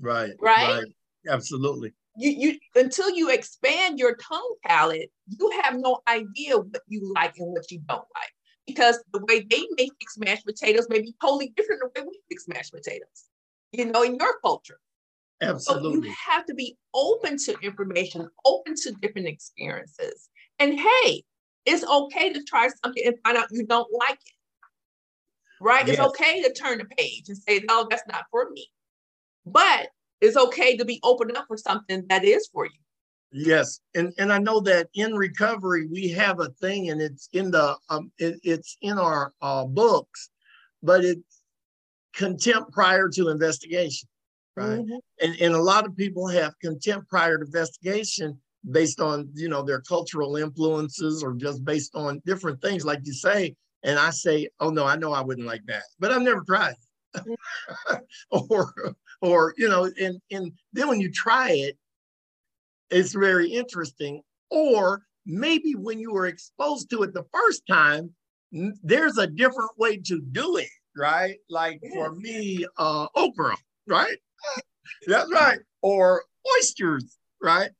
[0.00, 0.32] Right.
[0.40, 0.68] Right.
[0.68, 0.86] right.
[1.28, 1.92] Absolutely.
[2.18, 7.34] You you until you expand your tongue palate, you have no idea what you like
[7.38, 8.32] and what you don't like
[8.66, 12.08] because the way they make mixed mashed potatoes may be totally different than the way
[12.12, 13.24] we mix mashed potatoes,
[13.72, 14.78] you know, in your culture.
[15.40, 16.00] Absolutely.
[16.00, 20.28] So you have to be open to information, open to different experiences.
[20.58, 21.24] And hey,
[21.64, 24.32] it's okay to try something and find out you don't like it.
[25.60, 25.86] Right?
[25.86, 25.98] Yes.
[25.98, 28.68] It's okay to turn the page and say, no, that's not for me.
[29.44, 29.88] But
[30.20, 32.72] it's okay to be open up for something that is for you.
[33.32, 37.50] Yes, and and I know that in recovery we have a thing, and it's in
[37.50, 40.30] the um, it, it's in our uh, books,
[40.82, 41.42] but it's
[42.14, 44.08] contempt prior to investigation,
[44.56, 44.78] right?
[44.78, 44.96] Mm-hmm.
[45.20, 48.38] And and a lot of people have contempt prior to investigation
[48.70, 53.12] based on you know their cultural influences or just based on different things, like you
[53.12, 53.54] say.
[53.82, 56.76] And I say, oh no, I know I wouldn't like that, but I've never tried.
[57.16, 57.94] Mm-hmm.
[58.30, 61.76] or or you know, and and then when you try it
[62.90, 64.22] it's very interesting.
[64.50, 68.14] Or maybe when you were exposed to it the first time,
[68.82, 71.36] there's a different way to do it, right?
[71.50, 74.16] Like for me, uh, okra, right?
[75.06, 75.58] That's right.
[75.82, 76.22] Or
[76.58, 77.70] oysters, right?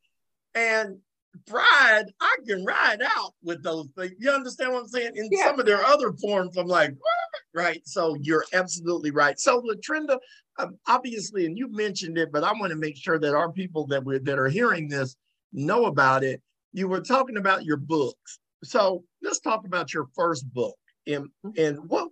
[0.55, 0.99] And
[1.47, 4.13] fried, I can ride out with those things.
[4.19, 5.13] You understand what I'm saying?
[5.15, 5.45] In yeah.
[5.47, 7.63] some of their other forms, I'm like, what?
[7.63, 7.81] right.
[7.87, 9.39] So you're absolutely right.
[9.39, 10.19] So Latrenda,
[10.59, 13.87] um, obviously, and you mentioned it, but I want to make sure that our people
[13.89, 15.17] that we that are hearing this
[15.53, 16.43] know about it.
[16.73, 18.39] You were talking about your books.
[18.63, 20.77] So let's talk about your first book.
[21.07, 22.09] And, and what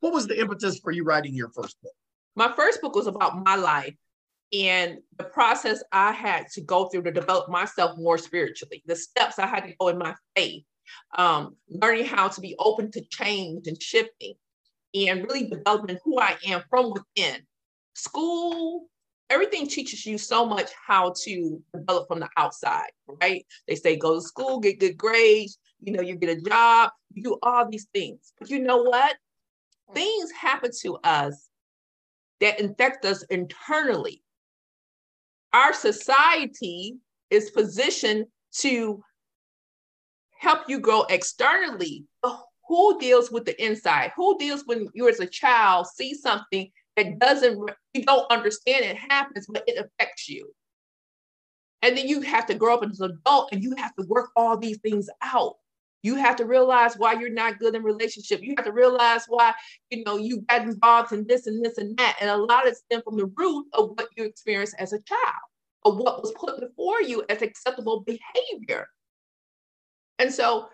[0.00, 1.92] what was the impetus for you writing your first book?
[2.36, 3.94] My first book was about my life
[4.54, 9.38] and the process I had to go through to develop myself more spiritually, the steps
[9.38, 10.64] I had to go in my faith,
[11.16, 14.34] um, learning how to be open to change and shifting,
[14.94, 17.40] and really developing who I am from within.
[17.94, 18.86] School,
[19.28, 22.90] everything teaches you so much how to develop from the outside,
[23.20, 23.44] right?
[23.66, 27.22] They say go to school, get good grades, you know, you get a job, you
[27.22, 28.32] do all these things.
[28.38, 29.16] But you know what?
[29.94, 31.48] Things happen to us
[32.40, 34.23] that infect us internally
[35.54, 36.96] our society
[37.30, 39.02] is positioned to
[40.38, 42.04] help you grow externally.
[42.68, 44.12] Who deals with the inside?
[44.16, 48.96] Who deals when you as a child see something that doesn't you don't understand it
[48.96, 50.52] happens, but it affects you.
[51.82, 54.30] And then you have to grow up as an adult and you have to work
[54.34, 55.54] all these things out.
[56.04, 58.42] You have to realize why you're not good in relationship.
[58.42, 59.54] You have to realize why,
[59.88, 62.18] you know, you got involved in this and this and that.
[62.20, 65.42] And a lot of stem from the root of what you experienced as a child,
[65.86, 68.86] of what was put before you as acceptable behavior.
[70.18, 70.68] And so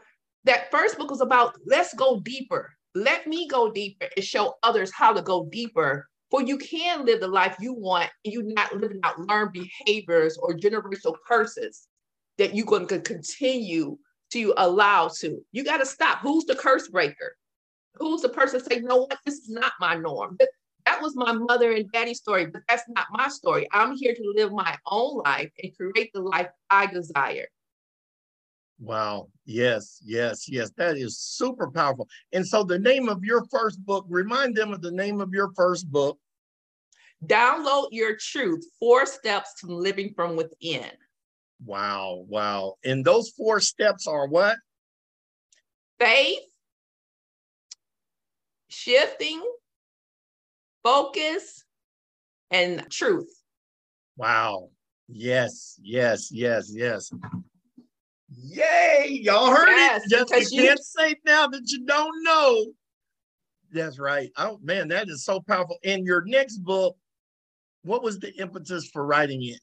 [0.44, 2.72] that first book was about let's go deeper.
[2.96, 7.20] Let me go deeper and show others how to go deeper for you can live
[7.20, 11.88] the life you want and you're not living out learned behaviors or generational curses
[12.38, 13.96] that you're going to continue
[14.32, 15.44] to allow to.
[15.52, 16.18] You got to stop.
[16.18, 17.36] Who's the curse breaker?
[17.94, 19.18] Who's the person saying, no, what?
[19.24, 20.38] This is not my norm.
[20.86, 23.68] That was my mother and daddy's story, but that's not my story.
[23.72, 27.46] I'm here to live my own life and create the life I desire.
[28.78, 29.28] Wow.
[29.44, 30.70] Yes, yes, yes.
[30.78, 32.08] That is super powerful.
[32.32, 35.52] And so the name of your first book, remind them of the name of your
[35.54, 36.18] first book.
[37.26, 40.90] Download Your Truth Four Steps to Living from Within.
[41.64, 42.74] Wow, wow.
[42.84, 44.56] And those four steps are what?
[45.98, 46.40] Faith,
[48.68, 49.42] shifting,
[50.82, 51.64] focus,
[52.50, 53.30] and truth.
[54.16, 54.70] Wow.
[55.08, 57.10] Yes, yes, yes, yes.
[58.32, 59.20] Yay!
[59.22, 60.28] Y'all heard yes, it.
[60.28, 62.66] Just you, can't say now that you don't know.
[63.72, 64.30] That's right.
[64.36, 65.78] Oh man, that is so powerful.
[65.84, 66.96] And your next book,
[67.82, 69.60] what was the impetus for writing it?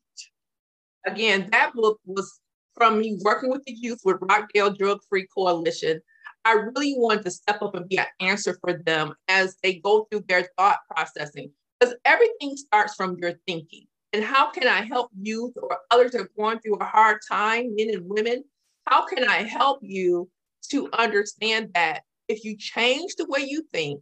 [1.05, 2.39] Again, that book was
[2.75, 5.99] from me working with the youth with Rockdale Drug Free Coalition.
[6.45, 10.07] I really wanted to step up and be an answer for them as they go
[10.09, 11.51] through their thought processing.
[11.79, 13.85] Because everything starts from your thinking.
[14.13, 17.75] And how can I help youth or others that are going through a hard time,
[17.75, 18.43] men and women?
[18.85, 20.29] How can I help you
[20.69, 24.01] to understand that if you change the way you think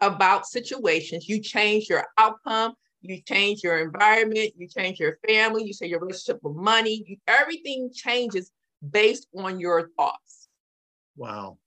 [0.00, 5.72] about situations, you change your outcome, you change your environment, you change your family, you
[5.72, 8.50] say your relationship with money, you, everything changes
[8.90, 10.48] based on your thoughts.
[11.16, 11.58] Wow.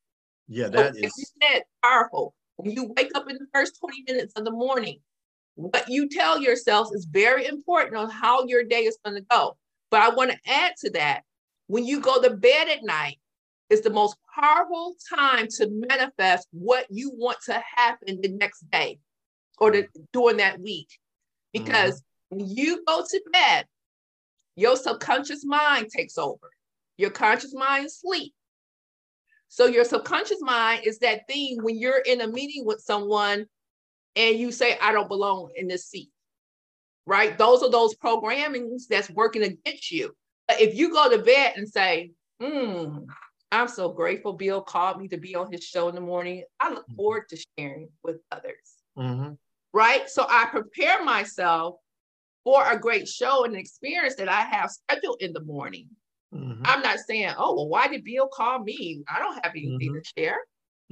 [0.48, 2.34] Yeah, that so, is said powerful.
[2.56, 5.00] When you wake up in the first 20 minutes of the morning,
[5.56, 9.58] what you tell yourself is very important on how your day is going to go.
[9.92, 11.22] But I want to add to that
[11.68, 13.20] when you go to bed at night,
[13.70, 19.00] it's the most powerful time to manifest what you want to happen the next day
[19.60, 20.88] or the, during that week.
[21.60, 22.38] Because mm-hmm.
[22.38, 23.66] when you go to bed,
[24.56, 26.50] your subconscious mind takes over.
[26.98, 28.34] Your conscious mind sleep.
[29.50, 33.46] So your subconscious mind is that thing when you're in a meeting with someone
[34.16, 36.10] and you say, I don't belong in this seat,
[37.06, 37.38] right?
[37.38, 40.14] Those are those programmings that's working against you.
[40.48, 43.00] But if you go to bed and say, hmm,
[43.52, 46.44] I'm so grateful Bill called me to be on his show in the morning.
[46.60, 46.96] I look mm-hmm.
[46.96, 48.56] forward to sharing with others.
[48.98, 49.34] Mm-hmm.
[49.78, 50.10] Right.
[50.10, 51.76] So I prepare myself
[52.44, 55.88] for a great show and experience that I have scheduled in the morning.
[56.34, 56.64] Mm-hmm.
[56.66, 59.04] I'm not saying, oh, well, why did Bill call me?
[59.08, 60.00] I don't have anything mm-hmm.
[60.00, 60.40] to share.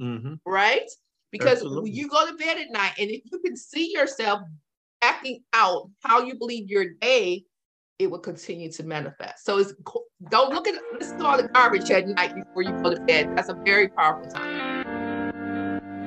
[0.00, 0.34] Mm-hmm.
[0.46, 0.88] Right.
[1.32, 4.42] Because you go to bed at night and if you can see yourself
[5.02, 7.42] acting out how you believe your day,
[7.98, 9.44] it will continue to manifest.
[9.44, 9.74] So it's
[10.30, 13.36] don't look at listen to all the garbage at night before you go to bed.
[13.36, 14.55] That's a very powerful time.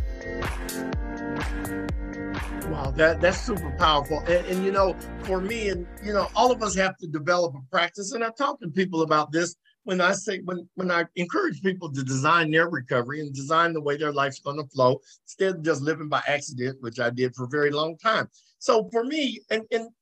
[2.71, 4.21] Wow, that, that's super powerful.
[4.21, 7.55] And, and, you know, for me, and you know, all of us have to develop
[7.55, 8.13] a practice.
[8.13, 11.93] And I talk to people about this when I say when when I encourage people
[11.93, 15.63] to design their recovery and design the way their life's going to flow instead of
[15.63, 18.29] just living by accident, which I did for a very long time.
[18.59, 19.93] So for me, and, and a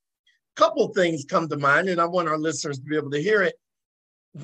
[0.54, 3.42] couple things come to mind, and I want our listeners to be able to hear
[3.42, 3.54] it.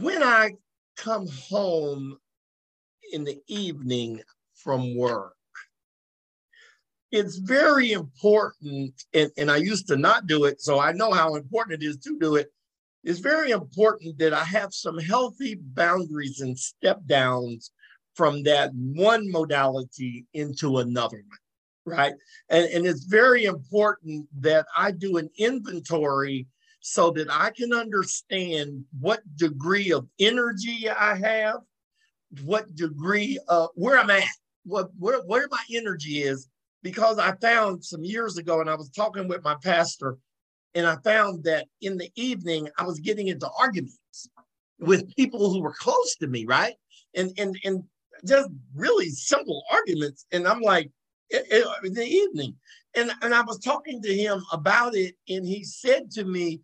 [0.01, 0.53] When I
[0.97, 2.19] come home
[3.13, 4.21] in the evening
[4.55, 5.38] from work,
[7.11, 11.35] it's very important, and, and I used to not do it, so I know how
[11.35, 12.53] important it is to do it.
[13.05, 17.71] It's very important that I have some healthy boundaries and step downs
[18.15, 22.15] from that one modality into another one, right?
[22.51, 26.47] And, and it's very important that I do an inventory
[26.81, 31.61] so that I can understand what degree of energy I have,
[32.43, 34.25] what degree of where I'm at,
[34.65, 36.49] what where, where my energy is,
[36.83, 40.17] because I found some years ago, and I was talking with my pastor,
[40.75, 44.29] and I found that in the evening I was getting into arguments
[44.79, 46.75] with people who were close to me, right?
[47.15, 47.85] And and and
[48.27, 50.27] just really simple arguments.
[50.33, 50.91] And I'm like,
[51.31, 52.55] in the evening,
[52.95, 56.61] and and I was talking to him about it, and he said to me,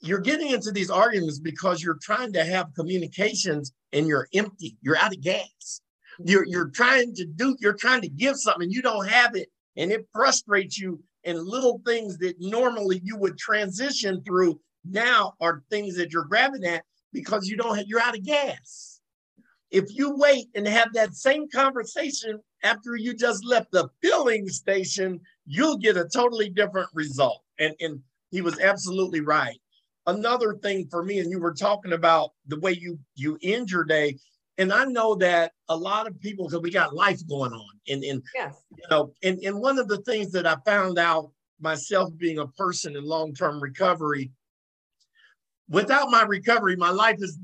[0.00, 4.76] "You're getting into these arguments because you're trying to have communications and you're empty.
[4.82, 5.80] You're out of gas."
[6.24, 9.92] You're you're trying to do, you're trying to give something, you don't have it, and
[9.92, 11.02] it frustrates you.
[11.24, 16.64] And little things that normally you would transition through now are things that you're grabbing
[16.64, 19.00] at because you don't have, you're out of gas.
[19.70, 25.20] If you wait and have that same conversation after you just left the filling station,
[25.46, 27.42] you'll get a totally different result.
[27.58, 28.00] And, and
[28.30, 29.58] he was absolutely right.
[30.06, 33.84] Another thing for me, and you were talking about the way you you end your
[33.84, 34.16] day,
[34.58, 38.02] and I know that a lot of people, because we got life going on, and
[38.02, 38.54] and yes.
[38.76, 42.46] you know, and and one of the things that I found out myself being a
[42.48, 44.32] person in long term recovery,
[45.68, 47.38] without my recovery, my life is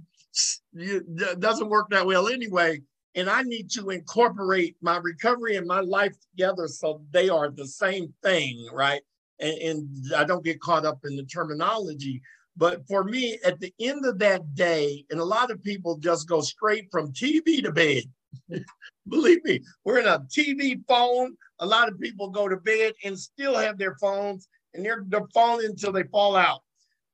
[1.39, 2.83] doesn't work that well anyway.
[3.17, 7.67] And I need to incorporate my recovery and my life together so they are the
[7.67, 9.03] same thing, right?
[9.39, 12.21] And, and I don't get caught up in the terminology.
[12.57, 16.29] But for me, at the end of that day, and a lot of people just
[16.29, 18.05] go straight from TV to bed.
[19.09, 21.37] Believe me, we're in a TV phone.
[21.59, 25.27] A lot of people go to bed and still have their phones, and they're, they're
[25.35, 26.61] falling until they fall out.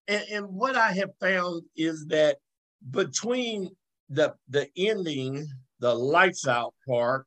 [0.09, 2.37] And, and what I have found is that
[2.91, 3.71] between
[4.09, 5.47] the the ending,
[5.79, 7.27] the lights out part,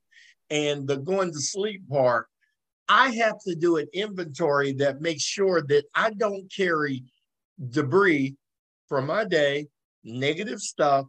[0.49, 2.27] and the going to sleep part,
[2.89, 7.03] I have to do an inventory that makes sure that I don't carry
[7.69, 8.35] debris
[8.87, 9.67] from my day,
[10.03, 11.05] negative stuff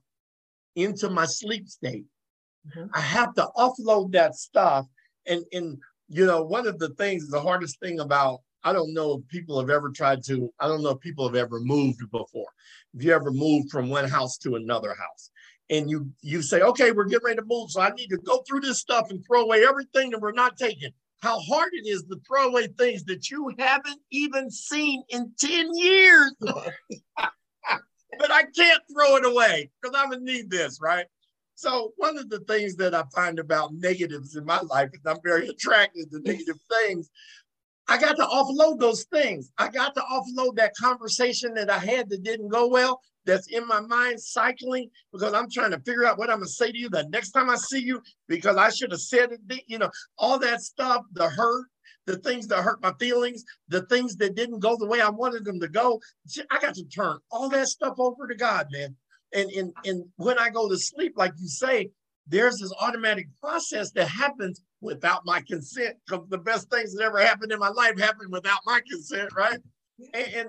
[0.77, 2.05] into my sleep state.
[2.69, 2.87] Mm-hmm.
[2.95, 4.87] I have to offload that stuff.
[5.27, 5.79] And, and,
[6.09, 9.61] you know, one of the things, the hardest thing about, I don't know if people
[9.61, 12.49] have ever tried to, I don't know if people have ever moved before.
[12.95, 15.31] If you ever moved from one house to another house
[15.71, 17.71] and you you say, okay, we're getting ready to move.
[17.71, 20.57] So I need to go through this stuff and throw away everything that we're not
[20.57, 20.91] taking.
[21.25, 25.71] How hard it is to throw away things that you haven't even seen in 10
[25.75, 26.35] years.
[26.41, 31.07] but I can't throw it away because I'm gonna need this, right?
[31.55, 35.17] So one of the things that I find about negatives in my life is I'm
[35.25, 37.09] very attracted to negative things.
[37.89, 39.51] I got to offload those things.
[39.57, 43.67] I got to offload that conversation that I had that didn't go well, that's in
[43.67, 46.89] my mind cycling because I'm trying to figure out what I'm gonna say to you
[46.89, 50.39] the next time I see you because I should have said it, you know, all
[50.41, 51.67] that stuff, the hurt,
[52.07, 55.45] the things that hurt my feelings, the things that didn't go the way I wanted
[55.45, 56.01] them to go.
[56.51, 58.97] I got to turn all that stuff over to God, man.
[59.33, 61.91] And, and, and when I go to sleep, like you say,
[62.27, 67.19] there's this automatic process that happens without my consent because the best things that ever
[67.19, 69.59] happened in my life happened without my consent, right?
[70.15, 70.49] And, and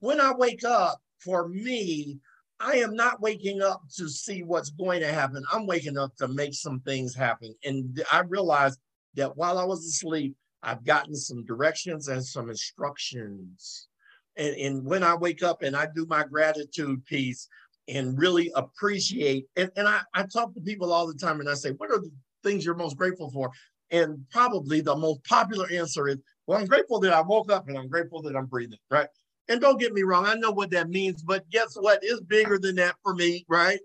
[0.00, 2.18] when I wake up, for me,
[2.60, 5.44] I am not waking up to see what's going to happen.
[5.52, 7.54] I'm waking up to make some things happen.
[7.64, 8.78] And I realized
[9.14, 13.88] that while I was asleep, I've gotten some directions and some instructions.
[14.36, 17.48] And, and when I wake up and I do my gratitude piece
[17.88, 21.54] and really appreciate, and, and I, I talk to people all the time and I
[21.54, 22.10] say, what are the
[22.42, 23.50] things you're most grateful for?
[23.90, 26.16] And probably the most popular answer is,
[26.46, 29.08] well, I'm grateful that I woke up and I'm grateful that I'm breathing, right?
[29.48, 31.98] And don't get me wrong, I know what that means, but guess what?
[32.02, 33.78] It's bigger than that for me, right?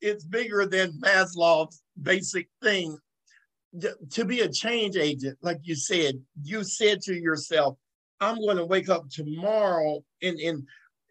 [0.00, 2.98] It's bigger than Maslow's basic thing
[4.10, 7.76] to be a change agent, like you said, you said to yourself,
[8.20, 10.66] I'm going to wake up tomorrow and, and,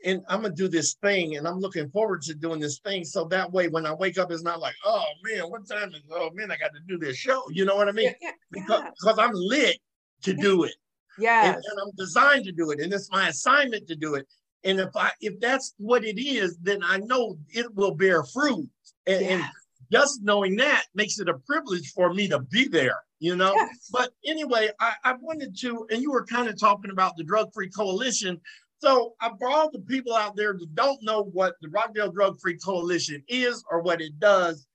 [0.06, 3.04] and I'm going to do this thing and I'm looking forward to doing this thing.
[3.04, 6.02] So that way, when I wake up, it's not like, oh man, what time is,
[6.12, 7.44] oh man, I got to do this show.
[7.50, 8.14] You know what I mean?
[8.22, 9.78] Yeah, yeah, because, because I'm lit
[10.24, 10.76] to do it.
[11.18, 11.46] Yeah.
[11.48, 12.80] And, and I'm designed to do it.
[12.80, 14.28] And it's my assignment to do it.
[14.64, 18.70] And if I if that's what it is, then I know it will bear fruit.
[19.08, 19.44] And, and
[19.92, 23.54] just knowing that makes it a privilege for me to be there, you know.
[23.56, 23.90] Yes.
[23.92, 27.52] But anyway, I, I wanted to, and you were kind of talking about the Drug
[27.54, 28.40] Free Coalition.
[28.80, 32.58] So I brought the people out there that don't know what the Rockdale Drug Free
[32.58, 34.66] Coalition is or what it does.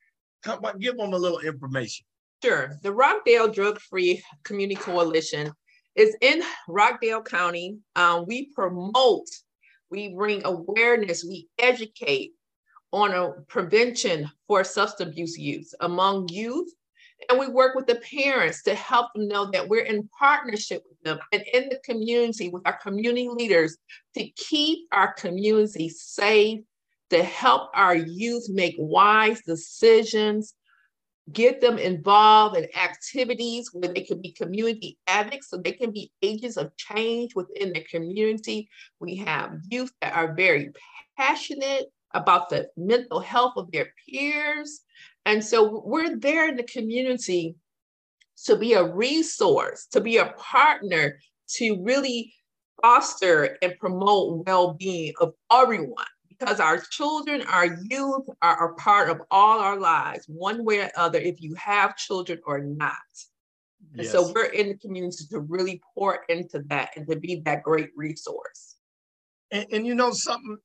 [0.43, 2.05] Come, give them a little information.
[2.45, 2.79] Sure.
[2.83, 5.53] The Rockdale Drug Free Community Coalition
[5.97, 7.79] is in Rockdale County.
[7.97, 9.27] Um, we promote,
[9.91, 12.33] we bring awareness, we educate
[12.93, 16.73] on a prevention for substance abuse use among youth.
[17.31, 21.01] And we work with the parents to help them know that we're in partnership with
[21.01, 23.79] them and in the community with our community leaders
[24.15, 26.61] to keep our community safe,
[27.09, 30.55] to help our youth make wise decisions,
[31.33, 36.13] get them involved in activities where they can be community addicts so they can be
[36.23, 38.69] agents of change within the community.
[39.01, 40.71] We have youth that are very
[41.17, 44.83] passionate about the mental health of their peers.
[45.25, 47.57] And so we're there in the community
[48.45, 51.19] to be a resource, to be a partner,
[51.57, 52.33] to really
[52.81, 56.07] foster and promote well-being of everyone
[56.39, 60.91] because our children, our youth are a part of all our lives, one way or
[60.97, 62.93] other, if you have children or not.
[63.95, 64.13] And yes.
[64.13, 67.91] so we're in the community to really pour into that and to be that great
[67.97, 68.77] resource.
[69.51, 70.59] And, and you know something,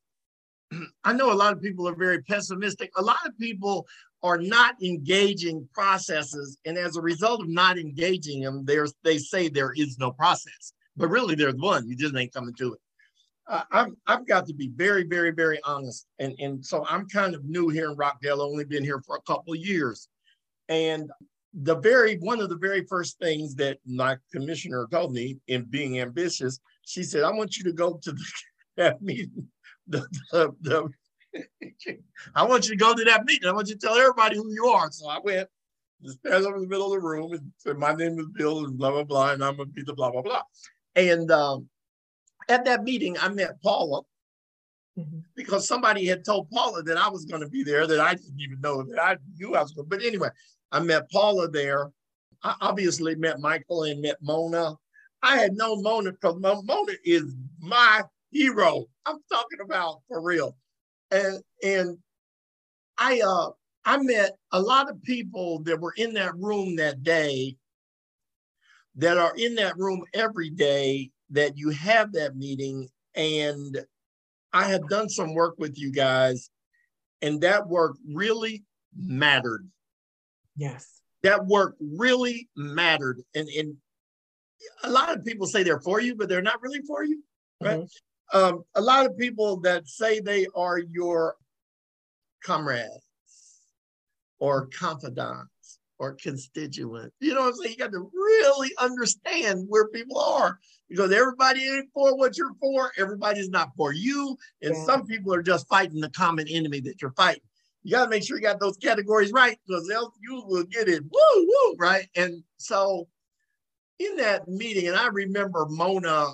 [1.04, 2.92] I know a lot of people are very pessimistic.
[2.98, 3.88] A lot of people
[4.24, 9.50] are not engaging processes, and as a result of not engaging them, there's they say
[9.50, 11.88] there is no process, but really there's one.
[11.88, 12.80] You just ain't coming to it.
[13.48, 16.08] I'm, I've got to be very, very, very honest.
[16.20, 19.22] And, and so I'm kind of new here in Rockdale, only been here for a
[19.22, 20.08] couple of years.
[20.70, 21.10] And
[21.54, 26.00] the very, one of the very first things that my commissioner told me in being
[26.00, 28.26] ambitious, she said, I want you to go to the,
[28.78, 29.48] that meeting.
[29.88, 30.90] The, the, the,
[32.36, 33.50] I want you to go to that meeting.
[33.50, 34.92] I want you to tell everybody who you are.
[34.92, 35.50] So I went,
[36.04, 38.66] just stand over in the middle of the room and said, my name is Bill
[38.66, 40.42] and blah, blah, blah, and I'm going to be the blah, blah, blah.
[40.96, 41.68] And um,
[42.52, 44.02] at that meeting, I met Paula
[44.98, 45.20] mm-hmm.
[45.36, 48.40] because somebody had told Paula that I was going to be there that I didn't
[48.40, 49.90] even know that I knew I was going.
[49.90, 50.30] But anyway,
[50.72, 51.92] I met Paula there.
[52.44, 54.76] I obviously met Michael and met Mona.
[55.24, 58.86] I had known Mona because Mona is my hero.
[59.06, 60.56] I'm talking about for real.
[61.12, 61.98] And and
[62.98, 63.52] I uh
[63.86, 67.58] I met a lot of people that were in that room that day
[68.96, 73.78] that are in that room every day that you have that meeting and
[74.54, 76.50] I have done some work with you guys,
[77.22, 78.64] and that work really
[78.96, 79.70] mattered.
[80.58, 81.02] Yes.
[81.24, 83.22] That work really mattered.
[83.36, 83.76] And, and
[84.84, 87.24] a lot of people say they're for you, but they're not really for you,
[87.62, 87.80] right?
[87.80, 88.38] Mm-hmm.
[88.38, 91.36] Um, a lot of people that say they are your
[92.44, 93.06] comrades
[94.40, 95.51] or confidants
[96.02, 97.14] or constituent.
[97.20, 97.72] You know what I'm saying?
[97.74, 100.58] You got to really understand where people are
[100.90, 102.92] because everybody ain't for what you're for.
[102.98, 104.36] Everybody's not for you.
[104.64, 104.84] And yeah.
[104.84, 107.44] some people are just fighting the common enemy that you're fighting.
[107.84, 110.90] You got to make sure you got those categories right because else you will get
[110.90, 112.08] it woo, woo, right?
[112.16, 113.08] And so
[114.00, 116.30] in that meeting, and I remember Mona,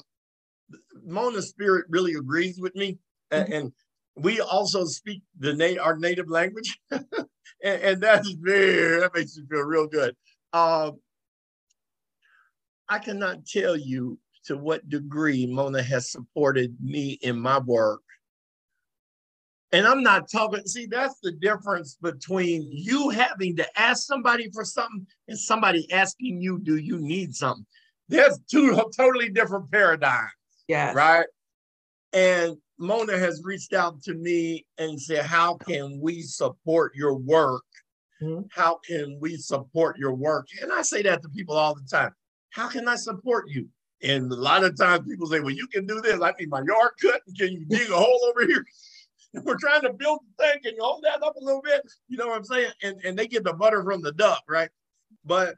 [1.06, 3.00] Mona's spirit really agrees with me.
[3.34, 3.52] Mm-hmm.
[3.52, 3.72] And,
[4.18, 6.80] we also speak the na- our native language.
[6.92, 7.06] and,
[7.64, 10.16] and, that's very, that makes me feel real good.
[10.54, 10.92] Uh,
[12.90, 18.02] I cannot tell you to what degree Mona has supported me in my work.
[19.74, 24.64] And I'm not talking, see, that's the difference between you having to ask somebody for
[24.64, 27.66] something and somebody asking you, do you need something?
[28.08, 30.32] There's two totally different paradigms.
[30.70, 30.94] Yeah.
[30.94, 31.26] Right.
[32.14, 37.64] And Mona has reached out to me and said, How can we support your work?
[38.22, 38.44] Mm-hmm.
[38.50, 40.48] How can we support your work?
[40.62, 42.12] And I say that to people all the time.
[42.52, 43.68] How can I support you?
[44.04, 46.22] And a lot of times people say, well, you can do this.
[46.22, 47.22] I need my yard cut.
[47.38, 48.64] Can you dig a hole over here?
[49.44, 50.62] We're trying to build the thing.
[50.64, 51.82] Can you hold that up a little bit?
[52.08, 52.72] You know what I'm saying?
[52.84, 54.70] And, and they get the butter from the duck, right?
[55.26, 55.56] But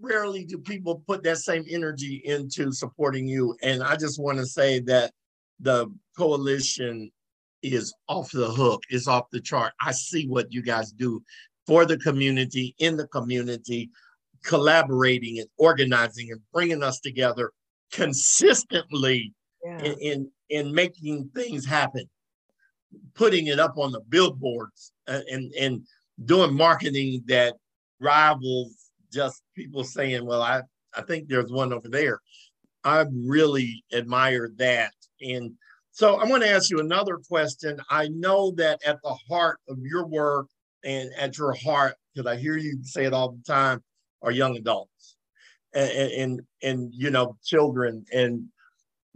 [0.00, 3.56] rarely do people put that same energy into supporting you.
[3.62, 5.12] And I just want to say that
[5.60, 7.10] the coalition
[7.62, 9.72] is off the hook, is off the chart.
[9.80, 11.22] I see what you guys do
[11.66, 13.90] for the community, in the community
[14.44, 17.52] collaborating and organizing and bringing us together
[17.92, 19.32] consistently
[19.64, 19.78] yeah.
[19.78, 22.04] in, in, in making things happen,
[23.14, 25.82] putting it up on the billboards uh, and and
[26.24, 27.54] doing marketing that
[28.00, 30.62] rivals just people saying, "Well, I
[30.94, 32.20] I think there's one over there."
[32.84, 35.52] I really admire that, and
[35.92, 37.78] so I want to ask you another question.
[37.90, 40.46] I know that at the heart of your work
[40.82, 43.82] and at your heart, because I hear you say it all the time,
[44.22, 45.16] are young adults
[45.74, 48.46] and, and, and you know, children and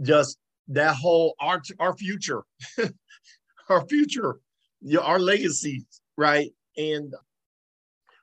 [0.03, 0.37] just
[0.69, 2.43] that whole our, our future,
[3.71, 4.37] our future,
[5.01, 5.87] our legacy,
[6.19, 6.51] right?
[6.77, 7.15] And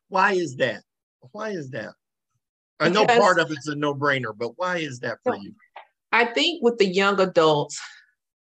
[0.09, 0.83] why is that?
[1.31, 1.93] Why is that?
[2.79, 5.55] I know because, part of it's a no brainer, but why is that for you?
[6.11, 7.79] I think with the young adults,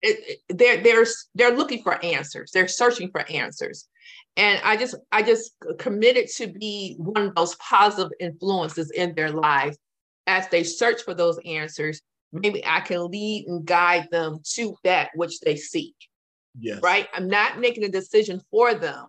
[0.07, 2.51] it, they're they're they're looking for answers.
[2.53, 3.89] They're searching for answers,
[4.37, 9.31] and i just i just committed to be one of those positive influences in their
[9.31, 9.77] life
[10.27, 12.01] as they search for those answers
[12.33, 15.95] maybe i can lead and guide them to that which they seek
[16.59, 16.81] yes.
[16.83, 19.07] right i'm not making a decision for them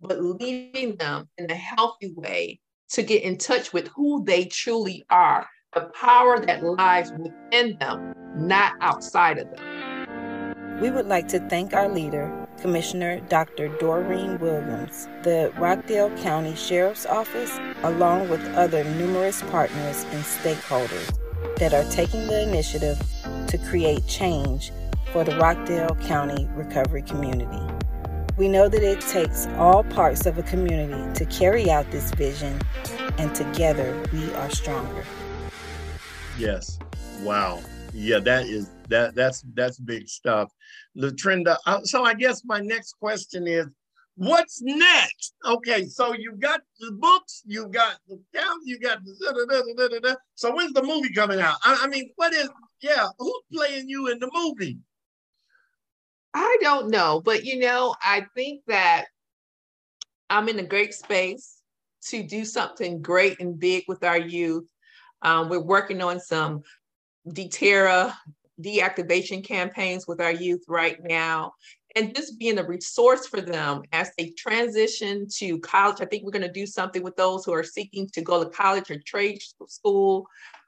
[0.00, 2.58] but leading them in a healthy way
[2.90, 8.14] to get in touch with who they truly are the power that lies within them
[8.36, 9.73] not outside of them
[10.84, 12.30] we would like to thank our leader
[12.60, 13.68] Commissioner Dr.
[13.78, 21.18] Doreen Williams, the Rockdale County Sheriff's Office, along with other numerous partners and stakeholders
[21.56, 23.02] that are taking the initiative
[23.48, 24.72] to create change
[25.10, 27.64] for the Rockdale County recovery community.
[28.36, 32.60] We know that it takes all parts of a community to carry out this vision,
[33.16, 35.02] and together we are stronger.
[36.36, 36.78] Yes.
[37.22, 37.62] Wow.
[37.94, 40.52] Yeah, that is that that's that's big stuff.
[40.96, 43.66] Latrenda, uh, so I guess my next question is
[44.16, 45.34] what's next?
[45.44, 49.14] Okay, so you've got the books, you've got the count, you got the
[49.78, 51.56] da, da, da, so when's the movie coming out?
[51.64, 52.48] I, I mean, what is
[52.80, 54.78] yeah, who's playing you in the movie?
[56.34, 59.06] I don't know, but you know, I think that
[60.30, 61.58] I'm in a great space
[62.08, 64.68] to do something great and big with our youth.
[65.22, 66.62] Um, we're working on some
[67.28, 68.12] Deterra
[68.60, 71.52] deactivation campaigns with our youth right now
[71.96, 76.00] and just being a resource for them as they transition to college.
[76.00, 78.50] I think we're going to do something with those who are seeking to go to
[78.50, 80.26] college or trade school,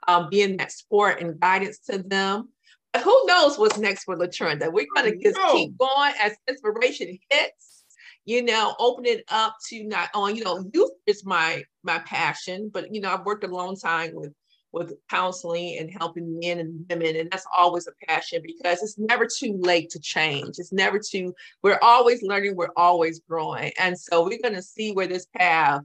[0.08, 2.48] um, being that support and guidance to them.
[2.92, 4.72] But who knows what's next for Latrenda?
[4.72, 7.84] We're going to just keep going as inspiration hits.
[8.24, 12.70] You know, open it up to not only you know youth is my my passion,
[12.72, 14.32] but you know I've worked a long time with
[14.76, 17.16] with counseling and helping men and women.
[17.16, 20.58] And that's always a passion because it's never too late to change.
[20.58, 23.72] It's never too, we're always learning, we're always growing.
[23.78, 25.80] And so we're going to see where this path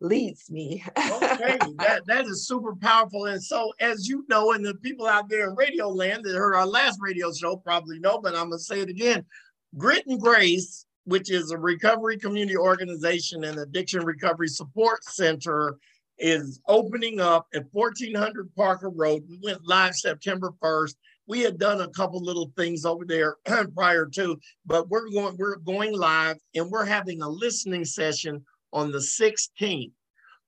[0.00, 0.82] leads me.
[0.98, 3.26] okay, that, that is super powerful.
[3.26, 6.54] And so, as you know, and the people out there in radio land that heard
[6.54, 9.24] our last radio show probably know, but I'm going to say it again
[9.76, 15.76] Grit and Grace, which is a recovery community organization and addiction recovery support center,
[16.20, 19.24] is opening up at 1400 Parker Road.
[19.28, 20.94] We went live September 1st.
[21.26, 23.36] We had done a couple little things over there
[23.74, 28.92] prior to, but we're going we're going live and we're having a listening session on
[28.92, 29.92] the 16th.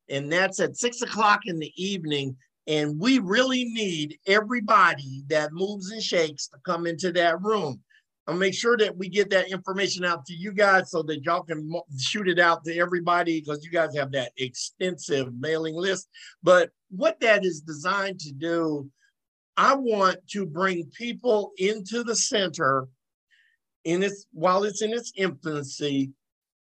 [0.09, 2.37] And that's at six o'clock in the evening.
[2.67, 7.81] And we really need everybody that moves and shakes to come into that room.
[8.27, 11.43] I'll make sure that we get that information out to you guys so that y'all
[11.43, 11.69] can
[11.99, 16.09] shoot it out to everybody because you guys have that extensive mailing list.
[16.43, 18.89] But what that is designed to do,
[19.57, 22.87] I want to bring people into the center
[23.85, 26.13] in its while it's in its infancy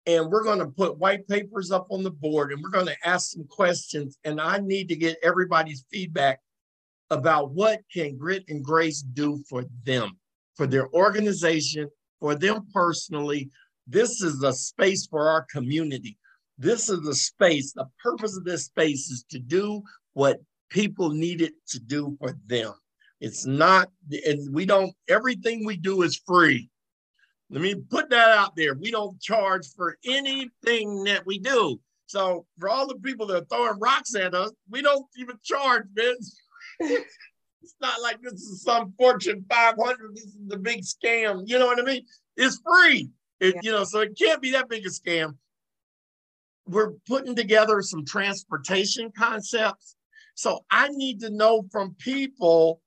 [0.08, 2.95] and we're going to put white papers up on the board and we're going to
[3.08, 6.39] ask some questions and i need to get everybody's feedback
[7.10, 10.18] about what can grit and grace do for them
[10.62, 11.89] for their organization
[12.20, 13.49] for them personally
[13.88, 16.16] this is a space for our community
[16.59, 19.82] this is the space the purpose of this space is to do
[20.14, 20.38] what
[20.70, 22.72] people need it to do for them
[23.22, 23.89] it's not
[24.28, 26.70] and we don't everything we do is free
[27.49, 28.76] let me put that out there.
[28.76, 31.82] We don't charge for anything that we do.
[32.05, 35.84] So for all the people that are throwing rocks at us, we don't even charge,
[35.93, 36.16] man.
[37.62, 40.16] it's not like this is some Fortune 500.
[40.16, 41.43] This is the big scam.
[41.45, 42.05] You know what I mean?
[42.38, 43.09] It's free.
[43.39, 43.62] It, yeah.
[43.64, 45.36] You know, so it can't be that big a scam.
[46.68, 49.95] We're putting together some transportation concepts.
[50.36, 52.82] So I need to know from people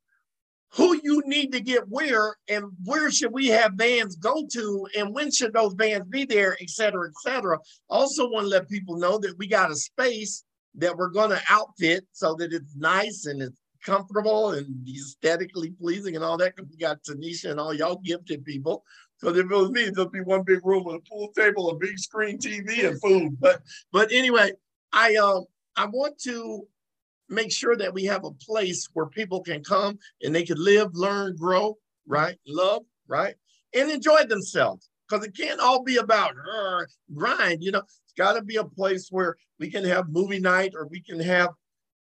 [0.73, 5.15] who you need to get where and where should we have vans go to and
[5.15, 7.59] when should those vans be there, et cetera, et cetera.
[7.89, 10.45] Also want to let people know that we got a space
[10.77, 16.17] that we're going to outfit so that it's nice and it's comfortable and aesthetically pleasing
[16.17, 16.57] and all that.
[16.57, 18.85] Because we got Tanisha and all y'all gifted people.
[19.19, 21.77] So if it was me, there'd be one big room with a pool table, a
[21.77, 23.37] big screen TV, and food.
[23.41, 23.63] But
[23.93, 24.53] but anyway,
[24.93, 25.45] I um
[25.77, 26.67] I want to
[27.29, 30.91] make sure that we have a place where people can come and they can live,
[30.95, 32.37] learn, grow, right?
[32.47, 33.35] Love, right?
[33.75, 34.89] And enjoy themselves.
[35.09, 36.33] Because it can't all be about
[37.15, 37.81] grind, you know.
[37.81, 41.21] It's got to be a place where we can have movie night or we can
[41.21, 41.51] have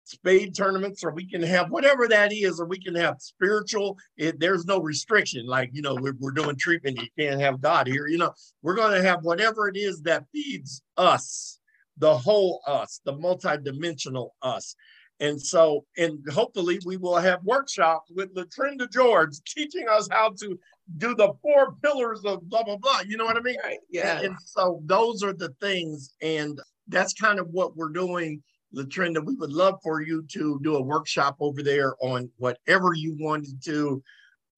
[0.09, 4.41] spade tournaments or we can have whatever that is or we can have spiritual it,
[4.41, 8.07] there's no restriction like you know we're, we're doing treatment you can't have god here
[8.07, 8.33] you know
[8.63, 11.61] we're going to have whatever it is that feeds us
[11.99, 14.75] the whole us the multidimensional us
[15.21, 20.59] and so, and hopefully we will have workshops with Latrenda George teaching us how to
[20.97, 23.01] do the four pillars of blah, blah, blah.
[23.07, 23.57] You know what I mean?
[23.65, 23.79] Right.
[23.91, 24.19] Yeah.
[24.19, 26.15] And, and so those are the things.
[26.23, 28.43] And that's kind of what we're doing.
[28.75, 33.17] Latrenda, we would love for you to do a workshop over there on whatever you
[33.19, 34.03] wanted to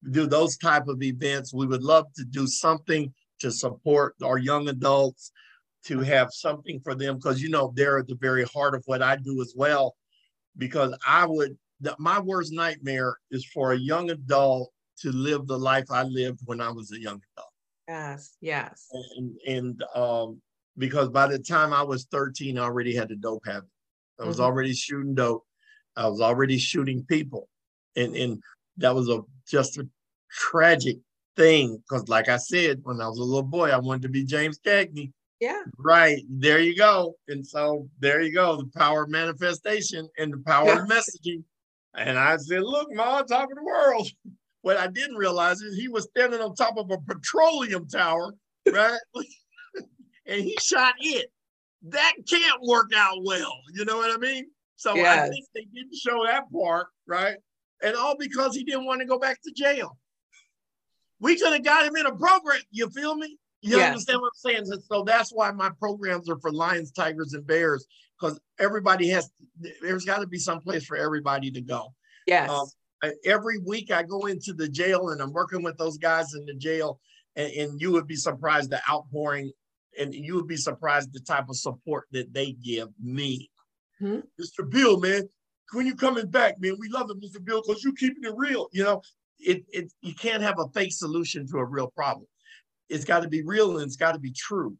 [0.09, 1.53] do those type of events.
[1.53, 5.31] We would love to do something to support our young adults,
[5.85, 9.01] to have something for them, because you know they're at the very heart of what
[9.01, 9.95] I do as well
[10.57, 11.57] because I would,
[11.97, 16.61] my worst nightmare is for a young adult to live the life I lived when
[16.61, 17.49] I was a young adult.
[17.87, 18.87] Yes, yes.
[19.17, 20.41] And, and um,
[20.77, 23.69] because by the time I was 13, I already had a dope habit.
[24.21, 24.45] I was mm-hmm.
[24.45, 25.45] already shooting dope.
[25.95, 27.49] I was already shooting people.
[27.95, 28.41] And, and
[28.77, 29.87] that was a just a
[30.31, 30.97] tragic
[31.35, 31.77] thing.
[31.77, 34.59] Because like I said, when I was a little boy, I wanted to be James
[34.65, 35.11] Cagney.
[35.39, 35.63] Yeah.
[35.77, 36.21] Right.
[36.29, 37.15] There you go.
[37.27, 38.57] And so there you go.
[38.57, 41.43] The power of manifestation and the power of messaging.
[41.95, 44.09] And I said, look, Ma, on top of the world.
[44.63, 48.31] What I didn't realize is he was standing on top of a petroleum tower,
[48.71, 48.99] right?
[50.27, 51.31] and he shot it.
[51.83, 53.53] That can't work out well.
[53.73, 54.47] You know what I mean?
[54.75, 55.25] So yes.
[55.25, 57.35] I think they didn't show that part, right?
[57.83, 59.97] And all because he didn't want to go back to jail.
[61.19, 62.61] We could have got him in a program.
[62.71, 63.37] You feel me?
[63.61, 63.89] You yes.
[63.89, 64.81] understand what I'm saying?
[64.89, 67.85] So that's why my programs are for lions, tigers, and bears,
[68.19, 69.29] because everybody has,
[69.81, 71.93] there's got to be some place for everybody to go.
[72.25, 72.49] Yes.
[72.49, 72.65] Um,
[73.23, 76.55] every week I go into the jail and I'm working with those guys in the
[76.55, 76.99] jail,
[77.35, 79.51] and, and you would be surprised the outpouring,
[79.99, 83.49] and you would be surprised the type of support that they give me.
[83.99, 84.19] Hmm?
[84.39, 84.67] Mr.
[84.67, 85.29] Bill, man,
[85.73, 87.43] when you coming back, man, we love it, Mr.
[87.43, 88.67] Bill, because you keeping it real.
[88.71, 89.01] You know,
[89.39, 92.27] it, it you can't have a fake solution to a real problem
[92.91, 94.75] it's got to be real and it's got to be true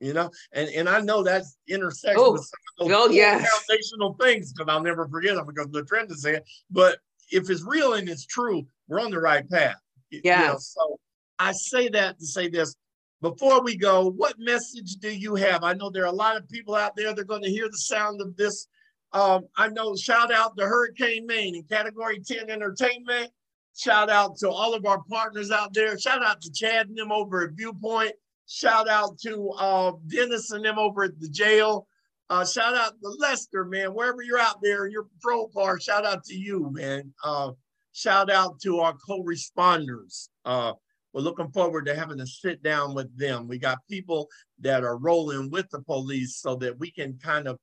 [0.00, 3.48] you know and and i know that's intersects oh, with some of those oh, yes.
[3.66, 6.40] foundational things because i'll never forget them because the trend is saying
[6.70, 6.98] but
[7.30, 9.76] if it's real and it's true we're on the right path
[10.10, 10.56] yeah you know?
[10.58, 10.98] so
[11.38, 12.76] i say that to say this
[13.22, 15.64] before we go, what message do you have?
[15.64, 17.68] I know there are a lot of people out there that are going to hear
[17.68, 18.68] the sound of this.
[19.12, 23.30] Um, I know, shout out to Hurricane Maine and Category 10 Entertainment.
[23.74, 25.98] Shout out to all of our partners out there.
[25.98, 28.12] Shout out to Chad and them over at Viewpoint.
[28.46, 31.86] Shout out to uh, Dennis and them over at the jail.
[32.28, 33.88] Uh, shout out to Lester, man.
[33.94, 37.12] Wherever you're out there your patrol car, shout out to you, man.
[37.22, 37.52] Uh,
[37.92, 40.28] shout out to our co-responders.
[40.44, 40.72] Uh,
[41.16, 43.48] we're looking forward to having a sit down with them.
[43.48, 44.28] We got people
[44.60, 47.58] that are rolling with the police so that we can kind of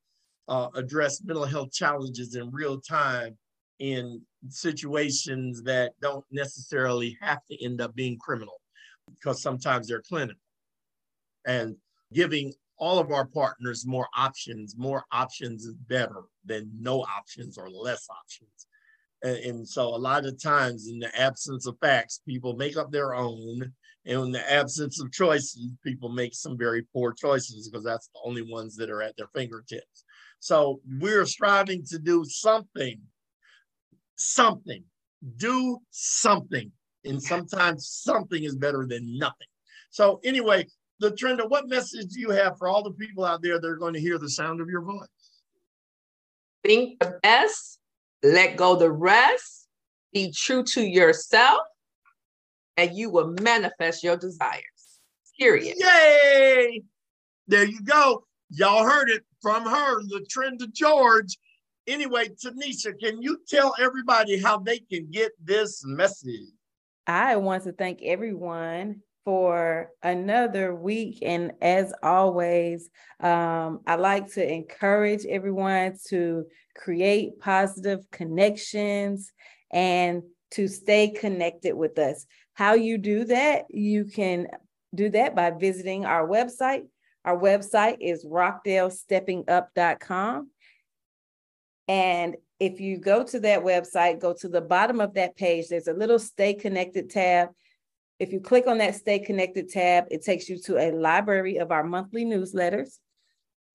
[0.48, 3.38] uh, address mental health challenges in real time
[3.78, 8.60] in situations that don't necessarily have to end up being criminal
[9.08, 10.42] because sometimes they're clinical.
[11.46, 11.76] And
[12.12, 17.70] giving all of our partners more options, more options is better than no options or
[17.70, 18.66] less options.
[19.24, 22.92] And, and so a lot of times in the absence of facts, people make up
[22.92, 23.74] their own.
[24.06, 28.20] And in the absence of choices, people make some very poor choices because that's the
[28.26, 30.04] only ones that are at their fingertips.
[30.40, 33.00] So we're striving to do something,
[34.18, 34.84] something,
[35.38, 36.70] do something.
[37.06, 39.48] And sometimes something is better than nothing.
[39.90, 40.68] So anyway,
[41.02, 43.94] LaTrenda, what message do you have for all the people out there that are going
[43.94, 45.08] to hear the sound of your voice?
[46.64, 47.80] Think the best,
[48.24, 49.68] let go the rest,
[50.14, 51.60] be true to yourself,
[52.78, 54.64] and you will manifest your desires.
[55.38, 55.76] Period.
[55.78, 56.84] Yay!
[57.48, 58.24] There you go.
[58.50, 61.38] Y'all heard it from her, LaTrenda George.
[61.86, 66.48] Anyway, Tanisha, can you tell everybody how they can get this message?
[67.06, 71.20] I want to thank everyone for another week.
[71.22, 76.46] And as always, um, I like to encourage everyone to
[76.76, 79.32] create positive connections
[79.72, 82.26] and to stay connected with us.
[82.54, 84.48] How you do that, you can
[84.94, 86.84] do that by visiting our website.
[87.26, 90.50] Our website is rockdalesteppingup.com.
[91.88, 95.88] And if you go to that website, go to the bottom of that page, there's
[95.88, 97.50] a little stay connected tab
[98.24, 101.72] if you click on that Stay Connected tab, it takes you to a library of
[101.72, 102.98] our monthly newsletters.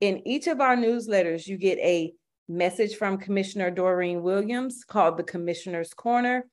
[0.01, 2.15] In each of our newsletters, you get a
[2.49, 6.47] message from Commissioner Doreen Williams called the Commissioner's Corner.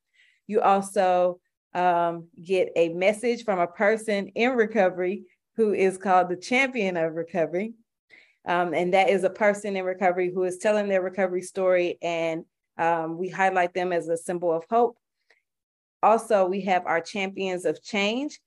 [0.46, 1.40] You also
[1.74, 5.24] um, get a message from a person in recovery
[5.56, 7.76] who is called the Champion of Recovery.
[8.46, 12.44] Um, and that is a person in recovery who is telling their recovery story, and
[12.78, 14.98] um, we highlight them as a symbol of hope.
[16.04, 18.40] Also, we have our champions of change.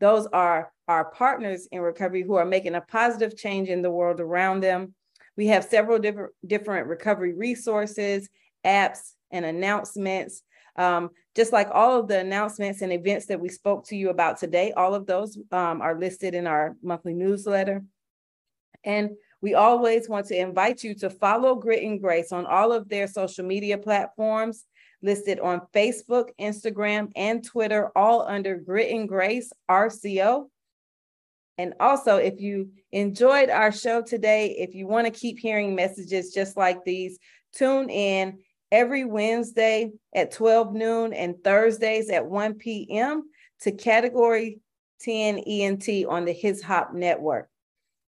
[0.00, 4.20] Those are our partners in recovery who are making a positive change in the world
[4.20, 4.94] around them.
[5.36, 8.28] We have several different, different recovery resources,
[8.64, 10.42] apps, and announcements.
[10.76, 14.38] Um, just like all of the announcements and events that we spoke to you about
[14.38, 17.84] today, all of those um, are listed in our monthly newsletter.
[18.84, 22.88] And we always want to invite you to follow Grit and Grace on all of
[22.88, 24.64] their social media platforms
[25.04, 30.48] listed on Facebook, Instagram, and Twitter, all under Grit and Grace RCO.
[31.58, 36.32] And also, if you enjoyed our show today, if you want to keep hearing messages
[36.32, 37.18] just like these,
[37.52, 38.38] tune in
[38.72, 43.22] every Wednesday at 12 noon and Thursdays at 1 p.m.
[43.60, 44.58] to Category
[45.02, 47.48] 10 ENT on the His Hop Network.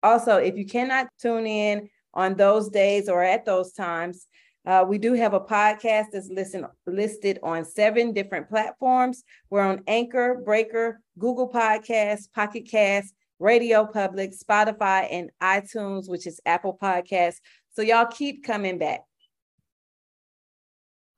[0.02, 4.26] Also, if you cannot tune in on those days or at those times,
[4.66, 9.24] uh, we do have a podcast that's listen, listed on seven different platforms.
[9.48, 16.40] We're on Anchor, Breaker, Google Podcasts, Pocket Cast, Radio Public, Spotify, and iTunes, which is
[16.44, 17.38] Apple Podcasts.
[17.72, 19.00] So y'all keep coming back.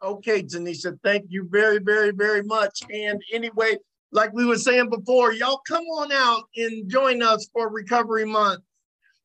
[0.03, 2.81] Okay, Tanisha, thank you very, very, very much.
[2.91, 3.77] And anyway,
[4.13, 8.63] like we were saying before, y'all come on out and join us for Recovery Month.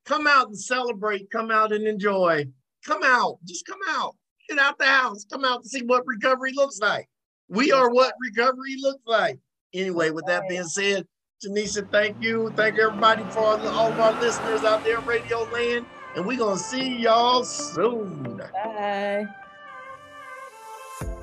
[0.05, 2.45] Come out and celebrate, come out and enjoy.
[2.87, 3.37] Come out.
[3.45, 4.15] Just come out.
[4.47, 5.25] Get out the house.
[5.29, 7.07] Come out and see what recovery looks like.
[7.49, 9.39] We are what recovery looks like.
[9.73, 11.05] Anyway, with that being said,
[11.45, 12.51] Tanisha, thank you.
[12.55, 15.85] Thank everybody for all, all of our listeners out there in Radio Land.
[16.15, 18.41] And we're going to see y'all soon.
[18.53, 19.27] Bye.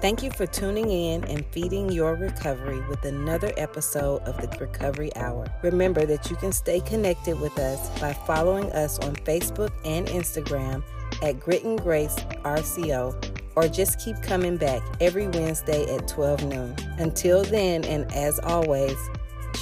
[0.00, 5.10] Thank you for tuning in and feeding your recovery with another episode of the Recovery
[5.16, 5.46] Hour.
[5.62, 10.84] Remember that you can stay connected with us by following us on Facebook and Instagram
[11.22, 16.76] at Grit and Grace RCO or just keep coming back every Wednesday at 12 noon.
[16.98, 18.96] Until then, and as always,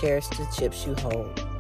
[0.01, 1.52] cherish the chips you hold.